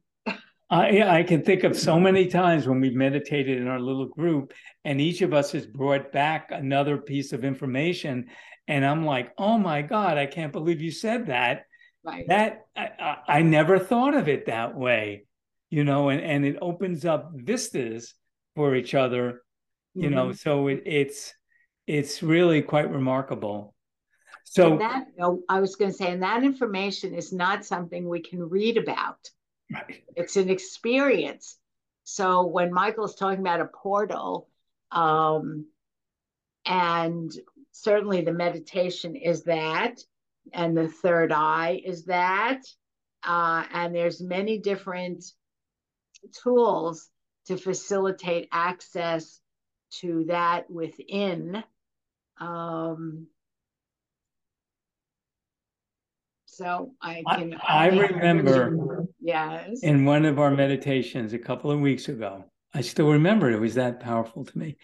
I, 0.72 1.20
I 1.20 1.24
can 1.24 1.44
think 1.44 1.64
of 1.64 1.78
so 1.78 2.00
many 2.00 2.26
times 2.26 2.68
when 2.68 2.82
we've 2.82 2.96
meditated 2.96 3.62
in 3.62 3.68
our 3.68 3.80
little 3.80 4.08
group, 4.08 4.54
and 4.84 5.00
each 5.00 5.22
of 5.22 5.32
us 5.32 5.52
has 5.52 5.68
brought 5.68 6.12
back 6.12 6.50
another 6.50 6.98
piece 6.98 7.34
of 7.34 7.46
information. 7.46 8.26
And 8.68 8.84
I'm 8.84 9.06
like, 9.06 9.32
oh 9.38 9.60
my 9.60 9.84
God, 9.84 10.18
I 10.18 10.26
can't 10.26 10.52
believe 10.52 10.82
you 10.82 10.90
said 10.90 11.28
that. 11.28 11.68
Right. 12.06 12.26
That 12.28 12.66
I, 12.76 13.18
I 13.28 13.42
never 13.42 13.80
thought 13.80 14.16
of 14.16 14.28
it 14.28 14.48
that 14.48 14.76
way, 14.76 15.26
you 15.70 15.84
know, 15.84 16.10
and, 16.10 16.22
and 16.22 16.46
it 16.46 16.58
opens 16.62 17.06
up 17.06 17.32
vistas 17.34 18.14
for 18.56 18.76
each 18.76 18.94
other, 18.94 19.42
you 19.94 20.04
mm-hmm. 20.04 20.16
know. 20.16 20.32
So 20.34 20.68
it, 20.68 20.84
it's 20.86 21.34
it's 21.88 22.22
really 22.22 22.62
quite 22.62 22.92
remarkable. 22.92 23.74
So 24.44 24.74
and 24.74 24.82
that 24.82 25.06
I 25.50 25.60
was 25.60 25.76
going 25.76 25.92
to 25.92 25.98
say, 25.98 26.12
and 26.12 26.24
that 26.24 26.44
information 26.44 27.14
is 27.14 27.32
not 27.32 27.66
something 27.66 28.08
we 28.08 28.22
can 28.22 28.50
read 28.50 28.78
about. 28.78 29.30
Right. 29.74 30.04
It's 30.16 30.36
an 30.36 30.50
experience. 30.50 31.58
so 32.04 32.46
when 32.46 32.74
Michael's 32.74 33.16
talking 33.16 33.40
about 33.40 33.62
a 33.62 33.66
portal, 33.66 34.50
um, 34.92 35.66
and 36.66 37.32
certainly 37.72 38.22
the 38.22 38.34
meditation 38.34 39.16
is 39.16 39.44
that, 39.44 40.00
and 40.52 40.76
the 40.76 40.88
third 40.88 41.32
eye 41.32 41.82
is 41.86 42.06
that, 42.06 42.62
uh, 43.24 43.64
and 43.72 43.96
there's 43.96 44.22
many 44.22 44.58
different 44.58 45.24
tools 46.44 47.10
to 47.46 47.58
facilitate 47.58 48.50
access 48.52 49.40
to 50.02 50.26
that 50.28 50.70
within. 50.70 51.64
Um, 52.40 53.28
so 56.46 56.94
I 57.02 57.24
can. 57.30 57.56
I, 57.56 57.86
I 57.86 57.88
remember. 57.88 59.06
Yes. 59.20 59.82
In 59.84 60.06
one 60.06 60.26
of 60.26 60.40
our 60.40 60.52
meditations 60.52 61.34
a 61.34 61.40
couple 61.40 61.72
of 61.72 61.80
weeks 61.80 62.10
ago, 62.10 62.46
I 62.74 62.82
still 62.82 63.10
remember 63.12 63.50
it 63.50 63.60
was 63.60 63.76
that 63.76 64.00
powerful 64.00 64.46
to 64.46 64.58
me. 64.58 64.78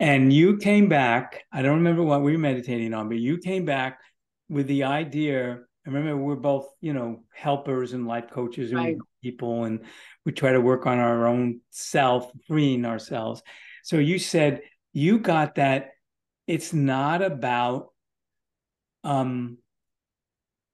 And 0.00 0.32
you 0.32 0.56
came 0.56 0.88
back. 0.88 1.44
I 1.52 1.62
don't 1.62 1.76
remember 1.76 2.02
what 2.02 2.22
we 2.22 2.32
were 2.32 2.38
meditating 2.38 2.94
on, 2.94 3.08
but 3.08 3.18
you 3.18 3.38
came 3.38 3.64
back 3.64 4.00
with 4.48 4.66
the 4.66 4.84
idea. 4.84 5.58
I 5.86 5.90
remember 5.90 6.16
we're 6.16 6.36
both, 6.36 6.68
you 6.80 6.92
know, 6.92 7.24
helpers 7.34 7.92
and 7.92 8.06
life 8.06 8.30
coaches 8.30 8.70
and 8.70 8.80
right. 8.80 8.96
people, 9.22 9.64
and 9.64 9.80
we 10.24 10.32
try 10.32 10.52
to 10.52 10.60
work 10.60 10.86
on 10.86 10.98
our 10.98 11.26
own 11.26 11.60
self, 11.70 12.30
freeing 12.46 12.84
ourselves. 12.84 13.42
So 13.82 13.98
you 13.98 14.18
said 14.18 14.62
you 14.92 15.18
got 15.18 15.56
that 15.56 15.90
it's 16.46 16.72
not 16.72 17.22
about 17.22 17.88
um, 19.02 19.58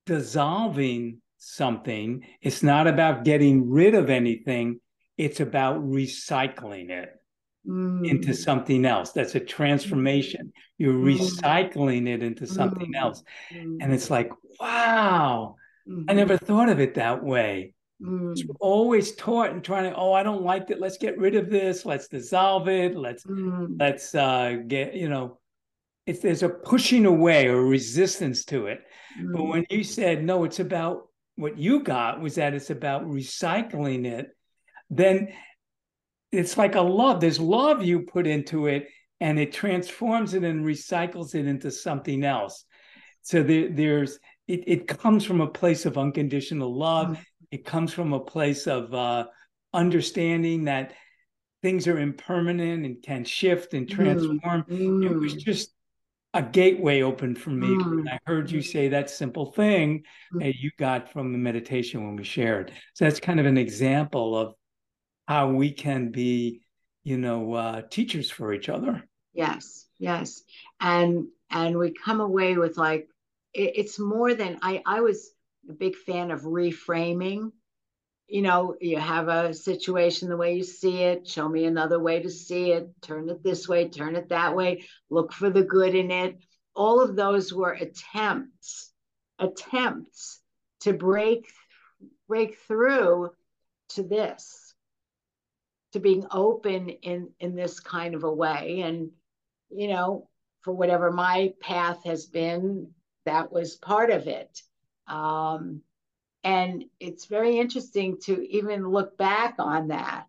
dissolving 0.07 1.21
something, 1.39 2.25
it's 2.41 2.63
not 2.63 2.87
about 2.87 3.25
getting 3.25 3.71
rid 3.71 3.95
of 3.95 4.11
anything, 4.11 4.81
it's 5.17 5.41
about 5.41 5.83
recycling 5.83 6.91
it. 6.91 7.11
Mm. 7.69 8.09
Into 8.09 8.33
something 8.33 8.87
else. 8.87 9.13
That's 9.13 9.35
a 9.35 9.41
transformation. 9.41 10.51
You're 10.79 10.95
mm. 10.95 11.19
recycling 11.19 12.09
it 12.09 12.23
into 12.23 12.47
something 12.47 12.95
mm. 12.95 12.99
else. 12.99 13.23
And 13.51 13.93
it's 13.93 14.09
like, 14.09 14.33
wow, 14.59 15.57
I 15.87 15.91
mm-hmm. 15.91 16.17
never 16.17 16.39
thought 16.39 16.71
of 16.71 16.81
it 16.81 16.95
that 16.95 17.23
way. 17.23 17.75
Mm. 18.03 18.35
Always 18.61 19.15
taught 19.15 19.51
and 19.51 19.63
trying 19.63 19.91
to, 19.91 19.95
oh, 19.95 20.15
I 20.15 20.23
don't 20.23 20.43
like 20.43 20.71
it. 20.71 20.81
Let's 20.81 20.97
get 20.97 21.19
rid 21.19 21.35
of 21.35 21.51
this. 21.51 21.85
Let's 21.85 22.09
dissolve 22.09 22.67
it. 22.67 22.97
Let's 22.97 23.25
mm. 23.25 23.79
let's 23.79 24.15
uh 24.15 24.57
get, 24.67 24.95
you 24.95 25.11
know, 25.11 25.39
if 26.07 26.23
there's 26.23 26.43
a 26.43 26.49
pushing 26.49 27.05
away 27.05 27.49
or 27.49 27.63
resistance 27.63 28.47
to 28.47 28.69
it. 28.69 28.81
Mm. 29.21 29.37
But 29.37 29.45
when 29.45 29.67
you 29.69 29.85
said 29.85 30.25
no, 30.25 30.45
it's 30.45 30.61
about 30.61 31.09
what 31.37 31.59
you 31.59 31.83
got 31.83 32.23
was 32.23 32.37
that 32.37 32.55
it's 32.55 32.71
about 32.71 33.05
recycling 33.05 34.07
it, 34.07 34.35
then 34.89 35.35
it's 36.33 36.57
like 36.57 36.75
a 36.75 36.81
love. 36.81 37.21
There's 37.21 37.41
love 37.41 37.83
you 37.83 38.01
put 38.03 38.27
into 38.27 38.67
it 38.67 38.89
and 39.21 39.39
it 39.39 39.53
transforms 39.53 40.35
it 40.35 40.45
and 40.45 40.65
recycles 40.65 41.35
it 41.35 41.47
into 41.47 41.71
something 41.71 42.25
else. 42.25 42.65
So 43.23 43.43
there, 43.43 43.69
there's 43.69 44.19
it, 44.49 44.65
it 44.67 44.89
comes 44.89 45.25
from 45.25 45.41
a 45.41 45.47
place 45.47 45.87
of 45.87 45.99
unconditional 45.99 46.77
love. 46.77 47.09
Mm. 47.09 47.25
It 47.51 47.65
comes 47.65 47.93
from 47.93 48.13
a 48.13 48.21
place 48.21 48.67
of 48.67 48.93
uh, 48.95 49.27
understanding 49.73 50.65
that 50.65 50.95
things 51.63 51.87
are 51.87 51.99
impermanent 51.99 52.87
and 52.87 53.03
can 53.03 53.25
shift 53.25 53.75
and 53.75 53.87
mm. 53.87 53.95
transform. 53.95 54.65
Mm. 54.65 55.05
It 55.05 55.15
was 55.15 55.35
just 55.35 55.73
a 56.33 56.43
gateway 56.43 57.03
open 57.03 57.35
for 57.35 57.51
me 57.51 57.67
mm. 57.67 58.09
I 58.09 58.19
heard 58.25 58.53
you 58.53 58.63
say 58.63 58.87
that 58.89 59.11
simple 59.11 59.51
thing 59.51 60.05
mm. 60.33 60.41
that 60.41 60.55
you 60.57 60.71
got 60.79 61.13
from 61.13 61.33
the 61.33 61.39
meditation 61.39 62.05
when 62.07 62.15
we 62.17 62.25
shared. 62.25 62.73
So 62.95 63.05
that's 63.05 63.19
kind 63.19 63.41
of 63.41 63.47
an 63.47 63.59
example 63.59 64.39
of 64.39 64.55
how 65.31 65.49
we 65.49 65.71
can 65.71 66.11
be, 66.11 66.61
you 67.05 67.17
know, 67.17 67.55
uh, 67.55 67.83
teachers 67.83 68.29
for 68.31 68.53
each 68.53 68.69
other. 68.69 69.01
Yes, 69.33 69.87
yes, 69.97 70.43
and 70.81 71.29
and 71.49 71.79
we 71.79 71.93
come 71.93 72.21
away 72.21 72.57
with 72.57 72.77
like 72.77 73.09
it, 73.55 73.75
it's 73.77 73.99
more 74.01 74.35
than 74.35 74.59
I. 74.61 74.83
I 74.85 75.03
was 75.03 75.31
a 75.69 75.73
big 75.73 75.95
fan 75.95 76.33
of 76.33 76.43
reframing 76.43 77.53
you 78.27 78.43
know, 78.43 78.77
you 78.81 78.97
have 78.97 79.27
a 79.27 79.53
situation 79.53 80.29
the 80.29 80.37
way 80.37 80.55
you 80.55 80.63
see 80.63 80.99
it, 80.99 81.27
show 81.27 81.49
me 81.49 81.65
another 81.65 81.99
way 81.99 82.23
to 82.23 82.31
see 82.31 82.71
it, 82.71 82.89
turn 83.03 83.29
it 83.29 83.43
this 83.43 83.69
way, 83.69 83.89
turn 83.89 84.15
it 84.15 84.29
that 84.29 84.55
way, 84.55 84.85
look 85.11 85.33
for 85.33 85.51
the 85.51 85.65
good 85.65 85.97
in 85.97 86.13
it. 86.13 86.39
All 86.77 87.01
of 87.01 87.17
those 87.17 87.53
were 87.53 87.73
attempts, 87.73 88.93
attempts 89.41 90.41
to 90.83 90.93
break 90.93 91.49
break 92.29 92.57
through 92.69 93.31
to 93.89 94.05
this, 94.05 94.60
to 95.93 96.01
being 96.01 96.27
open 96.31 96.89
in 96.89 97.31
in 97.41 97.55
this 97.55 97.81
kind 97.81 98.15
of 98.15 98.25
a 98.25 98.33
way. 98.33 98.81
And, 98.83 99.11
you 99.71 99.89
know, 99.89 100.29
for 100.63 100.73
whatever 100.73 101.11
my 101.11 101.55
path 101.61 102.05
has 102.05 102.27
been, 102.27 102.91
that 103.25 103.53
was 103.53 103.77
part 103.77 104.11
of 104.11 104.27
it. 104.27 104.63
Um, 105.07 105.83
and 106.45 106.85
it's 107.01 107.27
very 107.27 107.59
interesting 107.59 108.19
to 108.23 108.49
even 108.51 108.89
look 108.89 109.19
back 109.19 109.57
on 109.59 109.89
that 109.89 110.27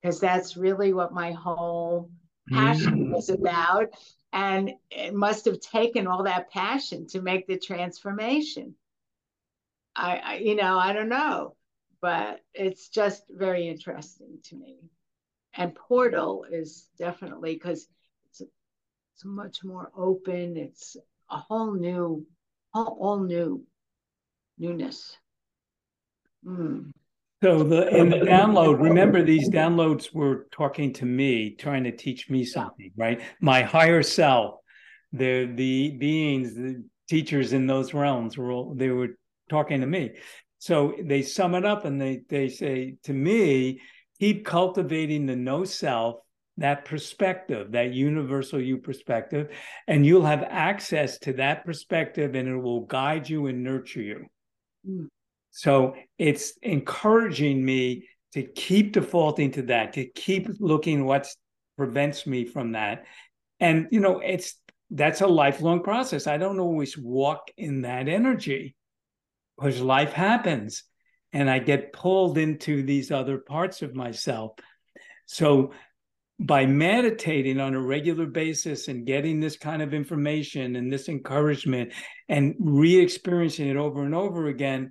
because 0.00 0.20
that's 0.20 0.56
really 0.56 0.92
what 0.92 1.12
my 1.12 1.32
whole 1.32 2.10
passion 2.50 3.06
mm. 3.06 3.14
was 3.14 3.28
about. 3.28 3.88
And 4.32 4.72
it 4.90 5.14
must 5.14 5.44
have 5.46 5.60
taken 5.60 6.06
all 6.06 6.24
that 6.24 6.50
passion 6.50 7.06
to 7.08 7.22
make 7.22 7.46
the 7.46 7.58
transformation. 7.58 8.74
I, 9.94 10.16
I 10.16 10.34
you 10.36 10.54
know, 10.54 10.78
I 10.78 10.92
don't 10.92 11.08
know, 11.08 11.54
but 12.00 12.40
it's 12.54 12.88
just 12.88 13.24
very 13.30 13.68
interesting 13.68 14.38
to 14.44 14.56
me. 14.56 14.76
And 15.54 15.74
Portal 15.74 16.44
is 16.50 16.88
definitely 16.98 17.54
because 17.54 17.88
it's, 18.26 18.40
it's 18.40 19.24
much 19.24 19.64
more 19.64 19.90
open. 19.96 20.56
It's 20.56 20.96
a 21.30 21.38
whole 21.38 21.74
new, 21.74 22.26
all, 22.72 22.96
all 23.00 23.20
new 23.20 23.64
newness. 24.58 25.16
Mm. 26.46 26.90
So 27.42 27.62
the 27.62 27.88
in 27.96 28.10
the 28.10 28.16
download, 28.16 28.80
remember 28.82 29.22
these 29.22 29.48
downloads 29.48 30.12
were 30.12 30.48
talking 30.50 30.92
to 30.94 31.06
me, 31.06 31.50
trying 31.50 31.84
to 31.84 31.92
teach 31.92 32.28
me 32.28 32.44
something, 32.44 32.90
right? 32.96 33.20
My 33.40 33.62
higher 33.62 34.02
self, 34.02 34.56
the 35.12 35.44
the 35.54 35.90
beings, 35.90 36.54
the 36.54 36.82
teachers 37.08 37.52
in 37.52 37.66
those 37.66 37.94
realms 37.94 38.36
were 38.36 38.50
all, 38.50 38.74
they 38.74 38.90
were 38.90 39.18
talking 39.48 39.80
to 39.80 39.86
me. 39.86 40.14
So 40.58 40.94
they 41.02 41.22
sum 41.22 41.54
it 41.54 41.64
up 41.64 41.84
and 41.84 42.00
they 42.00 42.22
they 42.28 42.48
say 42.48 42.96
to 43.04 43.12
me, 43.12 43.80
keep 44.18 44.44
cultivating 44.44 45.26
the 45.26 45.36
no 45.36 45.64
self, 45.64 46.16
that 46.56 46.84
perspective, 46.84 47.72
that 47.72 47.92
universal 47.92 48.60
you 48.60 48.78
perspective, 48.78 49.48
and 49.86 50.04
you'll 50.04 50.26
have 50.26 50.42
access 50.42 51.18
to 51.20 51.32
that 51.34 51.64
perspective 51.64 52.34
and 52.34 52.48
it 52.48 52.56
will 52.56 52.86
guide 52.86 53.28
you 53.28 53.46
and 53.46 53.62
nurture 53.62 54.02
you. 54.02 54.26
Mm. 54.88 55.06
So 55.50 55.94
it's 56.18 56.54
encouraging 56.62 57.64
me 57.64 58.08
to 58.32 58.42
keep 58.42 58.92
defaulting 58.92 59.52
to 59.52 59.62
that, 59.62 59.94
to 59.94 60.04
keep 60.06 60.48
looking 60.60 61.04
what 61.04 61.28
prevents 61.76 62.26
me 62.26 62.44
from 62.44 62.72
that. 62.72 63.04
And, 63.60 63.88
you 63.90 64.00
know, 64.00 64.20
it's 64.20 64.54
that's 64.90 65.20
a 65.20 65.26
lifelong 65.26 65.82
process. 65.82 66.26
I 66.26 66.38
don't 66.38 66.60
always 66.60 66.96
walk 66.96 67.50
in 67.56 67.82
that 67.82 68.08
energy 68.08 68.74
because 69.58 69.80
life 69.80 70.12
happens 70.12 70.84
and 71.32 71.50
I 71.50 71.58
get 71.58 71.92
pulled 71.92 72.38
into 72.38 72.82
these 72.82 73.10
other 73.10 73.38
parts 73.38 73.82
of 73.82 73.94
myself. 73.94 74.52
So 75.26 75.72
by 76.40 76.66
meditating 76.66 77.60
on 77.60 77.74
a 77.74 77.80
regular 77.80 78.26
basis 78.26 78.88
and 78.88 79.06
getting 79.06 79.40
this 79.40 79.56
kind 79.56 79.82
of 79.82 79.92
information 79.92 80.76
and 80.76 80.92
this 80.92 81.08
encouragement 81.08 81.92
and 82.28 82.54
re-experiencing 82.58 83.68
it 83.68 83.76
over 83.76 84.04
and 84.04 84.14
over 84.14 84.46
again, 84.46 84.90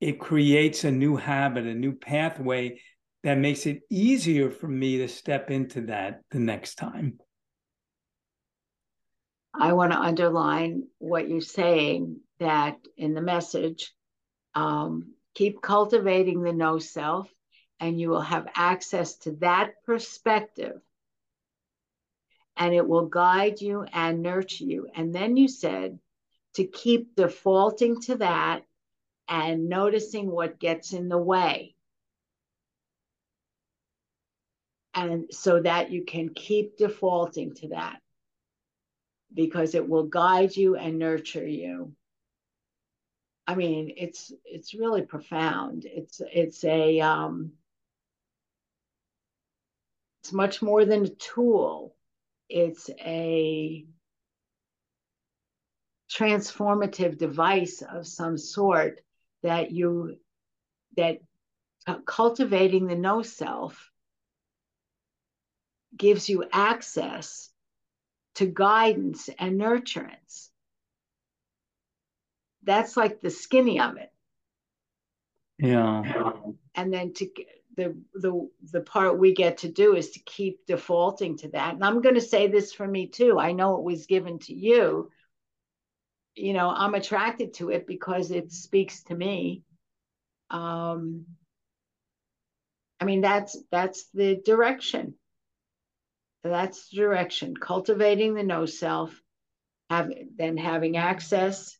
it 0.00 0.18
creates 0.18 0.84
a 0.84 0.90
new 0.90 1.16
habit, 1.16 1.66
a 1.66 1.74
new 1.74 1.92
pathway 1.92 2.80
that 3.22 3.38
makes 3.38 3.66
it 3.66 3.80
easier 3.90 4.50
for 4.50 4.68
me 4.68 4.98
to 4.98 5.08
step 5.08 5.50
into 5.50 5.82
that 5.82 6.20
the 6.30 6.38
next 6.38 6.76
time. 6.76 7.18
I 9.58 9.72
want 9.72 9.92
to 9.92 9.98
underline 9.98 10.84
what 10.98 11.28
you're 11.28 11.40
saying 11.40 12.20
that 12.40 12.76
in 12.96 13.14
the 13.14 13.22
message, 13.22 13.92
um, 14.56 15.12
keep 15.34 15.60
cultivating 15.60 16.42
the 16.42 16.52
no 16.52 16.78
self, 16.78 17.30
and 17.78 18.00
you 18.00 18.08
will 18.08 18.22
have 18.22 18.48
access 18.56 19.16
to 19.18 19.32
that 19.36 19.84
perspective. 19.84 20.80
And 22.56 22.74
it 22.74 22.88
will 22.88 23.06
guide 23.06 23.60
you 23.60 23.84
and 23.92 24.22
nurture 24.22 24.64
you. 24.64 24.88
And 24.94 25.14
then 25.14 25.36
you 25.36 25.46
said 25.46 25.98
to 26.54 26.64
keep 26.64 27.14
defaulting 27.14 28.00
to 28.02 28.16
that 28.16 28.62
and 29.28 29.68
noticing 29.68 30.30
what 30.30 30.58
gets 30.58 30.94
in 30.94 31.10
the 31.10 31.18
way. 31.18 31.74
And 34.94 35.26
so 35.30 35.60
that 35.60 35.90
you 35.90 36.06
can 36.06 36.30
keep 36.30 36.78
defaulting 36.78 37.54
to 37.56 37.68
that 37.68 38.00
because 39.34 39.74
it 39.74 39.86
will 39.86 40.04
guide 40.04 40.56
you 40.56 40.76
and 40.76 40.98
nurture 40.98 41.46
you. 41.46 41.95
I 43.46 43.54
mean, 43.54 43.92
it's 43.96 44.32
it's 44.44 44.74
really 44.74 45.02
profound. 45.02 45.84
It's 45.84 46.20
it's 46.32 46.64
a 46.64 47.00
um 47.00 47.52
much 50.32 50.62
more 50.62 50.84
than 50.84 51.04
a 51.04 51.08
tool. 51.08 51.94
It's 52.48 52.90
a 53.00 53.86
transformative 56.10 57.18
device 57.18 57.82
of 57.82 58.06
some 58.06 58.38
sort 58.38 59.00
that 59.42 59.70
you 59.70 60.18
that 60.96 61.20
cultivating 62.04 62.86
the 62.86 62.96
no 62.96 63.22
self 63.22 63.90
gives 65.96 66.28
you 66.28 66.44
access 66.52 67.50
to 68.34 68.46
guidance 68.46 69.30
and 69.38 69.60
nurturance 69.60 70.48
that's 72.66 72.96
like 72.96 73.20
the 73.20 73.30
skinny 73.30 73.80
of 73.80 73.96
it. 73.96 74.12
Yeah. 75.58 76.32
And 76.74 76.92
then 76.92 77.14
to 77.14 77.30
the 77.76 77.96
the 78.14 78.48
the 78.72 78.80
part 78.80 79.18
we 79.18 79.34
get 79.34 79.58
to 79.58 79.68
do 79.68 79.94
is 79.94 80.10
to 80.10 80.20
keep 80.20 80.66
defaulting 80.66 81.38
to 81.38 81.48
that. 81.48 81.74
And 81.74 81.84
i'm 81.84 82.02
going 82.02 82.14
to 82.16 82.20
say 82.20 82.48
this 82.48 82.72
for 82.72 82.86
me 82.86 83.06
too 83.06 83.38
i 83.38 83.52
know 83.52 83.76
it 83.76 83.84
was 83.84 84.06
given 84.06 84.38
to 84.40 84.54
you. 84.54 85.10
You 86.34 86.52
know 86.52 86.68
i'm 86.68 86.94
attracted 86.94 87.54
to 87.54 87.70
it 87.70 87.86
because 87.86 88.30
it 88.30 88.52
speaks 88.52 89.02
to 89.04 89.14
me. 89.14 89.62
Um 90.50 91.26
i 93.00 93.04
mean 93.04 93.20
that's 93.20 93.56
that's 93.70 94.06
the 94.12 94.36
direction. 94.44 95.14
That's 96.44 96.88
the 96.88 96.96
direction. 96.96 97.56
Cultivating 97.56 98.34
the 98.34 98.42
no 98.42 98.66
self 98.66 99.20
have 99.90 100.12
then 100.36 100.56
having 100.56 100.96
access 100.96 101.76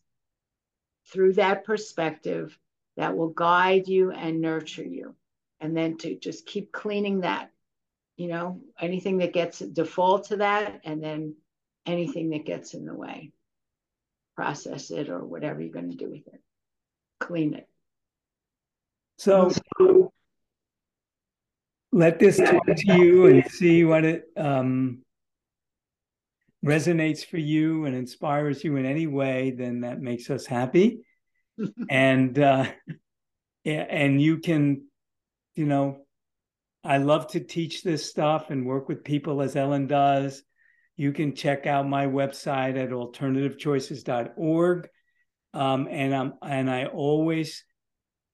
through 1.11 1.33
that 1.33 1.65
perspective 1.65 2.57
that 2.97 3.15
will 3.15 3.29
guide 3.29 3.87
you 3.87 4.11
and 4.11 4.41
nurture 4.41 4.83
you. 4.83 5.15
And 5.59 5.75
then 5.75 5.97
to 5.97 6.15
just 6.15 6.45
keep 6.45 6.71
cleaning 6.71 7.21
that 7.21 7.51
you 8.17 8.27
know 8.27 8.59
anything 8.79 9.19
that 9.19 9.33
gets 9.33 9.59
default 9.59 10.25
to 10.25 10.37
that 10.37 10.81
and 10.83 11.01
then 11.01 11.35
anything 11.85 12.31
that 12.31 12.45
gets 12.45 12.73
in 12.73 12.85
the 12.85 12.93
way 12.93 13.31
process 14.35 14.91
it 14.91 15.09
or 15.09 15.25
whatever 15.25 15.61
you're 15.61 15.73
going 15.73 15.89
to 15.89 15.97
do 15.97 16.09
with 16.09 16.27
it. 16.27 16.41
Clean 17.19 17.55
it. 17.55 17.67
So 19.17 19.51
let 21.91 22.19
this 22.19 22.37
talk 22.37 22.63
to 22.67 22.97
you 22.97 23.25
and 23.25 23.49
see 23.49 23.83
what 23.83 24.05
it 24.05 24.25
um, 24.37 24.99
resonates 26.67 27.25
for 27.25 27.37
you 27.37 27.85
and 27.85 27.95
inspires 27.95 28.63
you 28.63 28.75
in 28.75 28.85
any 28.85 29.07
way 29.07 29.51
then 29.51 29.81
that 29.81 29.99
makes 29.99 30.29
us 30.29 30.45
happy 30.45 31.01
and 31.89 32.39
uh, 32.39 32.65
and 33.65 34.21
you 34.21 34.39
can 34.39 34.85
you 35.55 35.65
know 35.65 35.97
i 36.83 36.97
love 36.97 37.27
to 37.27 37.39
teach 37.39 37.83
this 37.83 38.09
stuff 38.09 38.49
and 38.49 38.65
work 38.65 38.87
with 38.87 39.03
people 39.03 39.41
as 39.41 39.55
ellen 39.55 39.87
does 39.87 40.43
you 40.97 41.11
can 41.11 41.35
check 41.35 41.67
out 41.67 41.87
my 41.87 42.07
website 42.07 42.75
at 42.75 42.89
alternativechoices.org. 42.89 44.89
Um, 45.53 45.87
and 45.89 46.13
I'm 46.13 46.33
and 46.41 46.69
I 46.69 46.85
always 46.85 47.63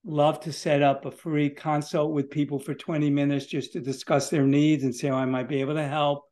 love 0.04 0.40
to 0.40 0.52
set 0.52 0.82
up 0.82 1.04
a 1.04 1.10
free 1.10 1.50
consult 1.50 2.12
with 2.12 2.30
people 2.30 2.58
for 2.58 2.74
20 2.74 3.10
minutes 3.10 3.46
just 3.46 3.74
to 3.74 3.80
discuss 3.80 4.30
their 4.30 4.46
needs 4.46 4.82
and 4.82 4.94
see 4.94 5.06
how 5.06 5.14
I 5.14 5.26
might 5.26 5.48
be 5.48 5.60
able 5.60 5.74
to 5.74 5.86
help. 5.86 6.24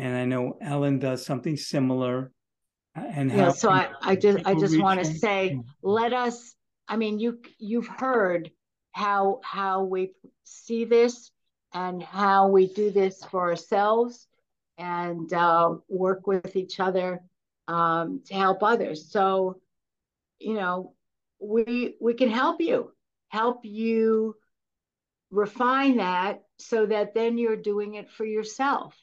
And 0.00 0.16
I 0.16 0.24
know 0.24 0.56
Ellen 0.62 0.98
does 0.98 1.24
something 1.24 1.56
similar. 1.56 2.32
And 2.94 3.30
yeah, 3.30 3.50
so 3.50 3.70
I, 3.70 3.90
I 4.02 4.16
just 4.16 4.46
I 4.46 4.54
just 4.54 4.80
want 4.80 4.98
to 5.00 5.06
say, 5.06 5.60
let 5.82 6.12
us. 6.12 6.54
I 6.88 6.96
mean, 6.96 7.18
you 7.18 7.40
you've 7.58 7.86
heard 7.86 8.50
how 8.92 9.40
how 9.44 9.84
we 9.84 10.12
see 10.44 10.84
this 10.84 11.30
and 11.72 12.02
how 12.02 12.48
we 12.48 12.72
do 12.72 12.90
this 12.90 13.22
for 13.24 13.50
ourselves 13.50 14.26
and 14.78 15.32
uh, 15.32 15.76
work 15.88 16.26
with 16.26 16.56
each 16.56 16.80
other 16.80 17.20
um, 17.68 18.22
to 18.26 18.34
help 18.34 18.62
others. 18.62 19.12
So, 19.12 19.60
you 20.38 20.54
know, 20.54 20.94
we 21.38 21.96
we 22.00 22.14
can 22.14 22.30
help 22.30 22.60
you, 22.60 22.92
help 23.28 23.60
you 23.64 24.34
refine 25.30 25.98
that 25.98 26.42
so 26.58 26.86
that 26.86 27.14
then 27.14 27.38
you're 27.38 27.56
doing 27.56 27.94
it 27.94 28.10
for 28.10 28.24
yourself. 28.24 28.96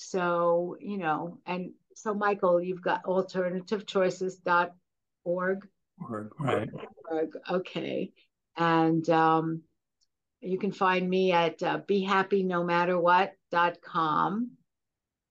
So, 0.00 0.76
you 0.80 0.96
know, 0.96 1.38
and 1.44 1.72
so 1.94 2.14
Michael, 2.14 2.62
you've 2.62 2.82
got 2.82 3.02
alternativechoices.org. 3.04 5.68
Org, 6.08 6.32
right. 6.38 6.70
Org, 7.10 7.36
okay. 7.50 8.12
And 8.56 9.10
um, 9.10 9.62
you 10.40 10.56
can 10.58 10.70
find 10.70 11.10
me 11.10 11.32
at 11.32 11.60
uh, 11.62 11.80
behappynomatterwhat.com 11.80 14.50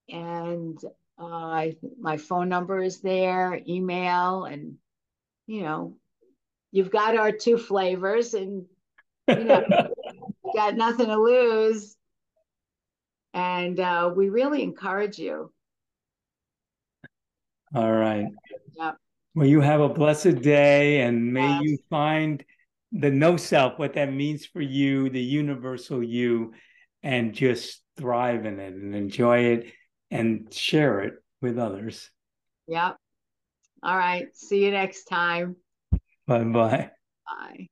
and 0.08 0.78
uh, 1.18 1.24
I, 1.24 1.76
my 2.00 2.16
phone 2.16 2.48
number 2.48 2.82
is 2.82 3.00
there, 3.00 3.60
email, 3.66 4.44
and 4.44 4.76
you 5.46 5.62
know, 5.62 5.96
you've 6.70 6.90
got 6.90 7.16
our 7.16 7.32
two 7.32 7.58
flavors, 7.58 8.34
and 8.34 8.66
you 9.26 9.44
know, 9.44 9.64
got 10.54 10.76
nothing 10.76 11.06
to 11.06 11.16
lose. 11.16 11.96
And 13.38 13.78
uh, 13.78 14.12
we 14.16 14.30
really 14.30 14.64
encourage 14.64 15.16
you. 15.16 15.52
All 17.72 17.92
right. 17.92 18.26
Yep. 18.76 18.96
Well, 19.36 19.46
you 19.46 19.60
have 19.60 19.80
a 19.80 19.88
blessed 19.88 20.42
day, 20.42 21.02
and 21.02 21.32
may 21.32 21.48
yes. 21.48 21.62
you 21.62 21.78
find 21.88 22.44
the 22.90 23.10
no 23.10 23.36
self, 23.36 23.78
what 23.78 23.94
that 23.94 24.12
means 24.12 24.44
for 24.44 24.60
you, 24.60 25.08
the 25.08 25.22
universal 25.22 26.02
you, 26.02 26.52
and 27.04 27.32
just 27.32 27.80
thrive 27.96 28.44
in 28.44 28.58
it 28.58 28.74
and 28.74 28.96
enjoy 28.96 29.38
it 29.38 29.72
and 30.10 30.52
share 30.52 31.02
it 31.02 31.14
with 31.40 31.58
others. 31.58 32.10
Yep. 32.66 32.96
All 33.84 33.96
right. 33.96 34.26
See 34.34 34.64
you 34.64 34.72
next 34.72 35.04
time. 35.04 35.54
Bye 36.26 36.42
bye. 36.42 36.90
Bye. 37.24 37.68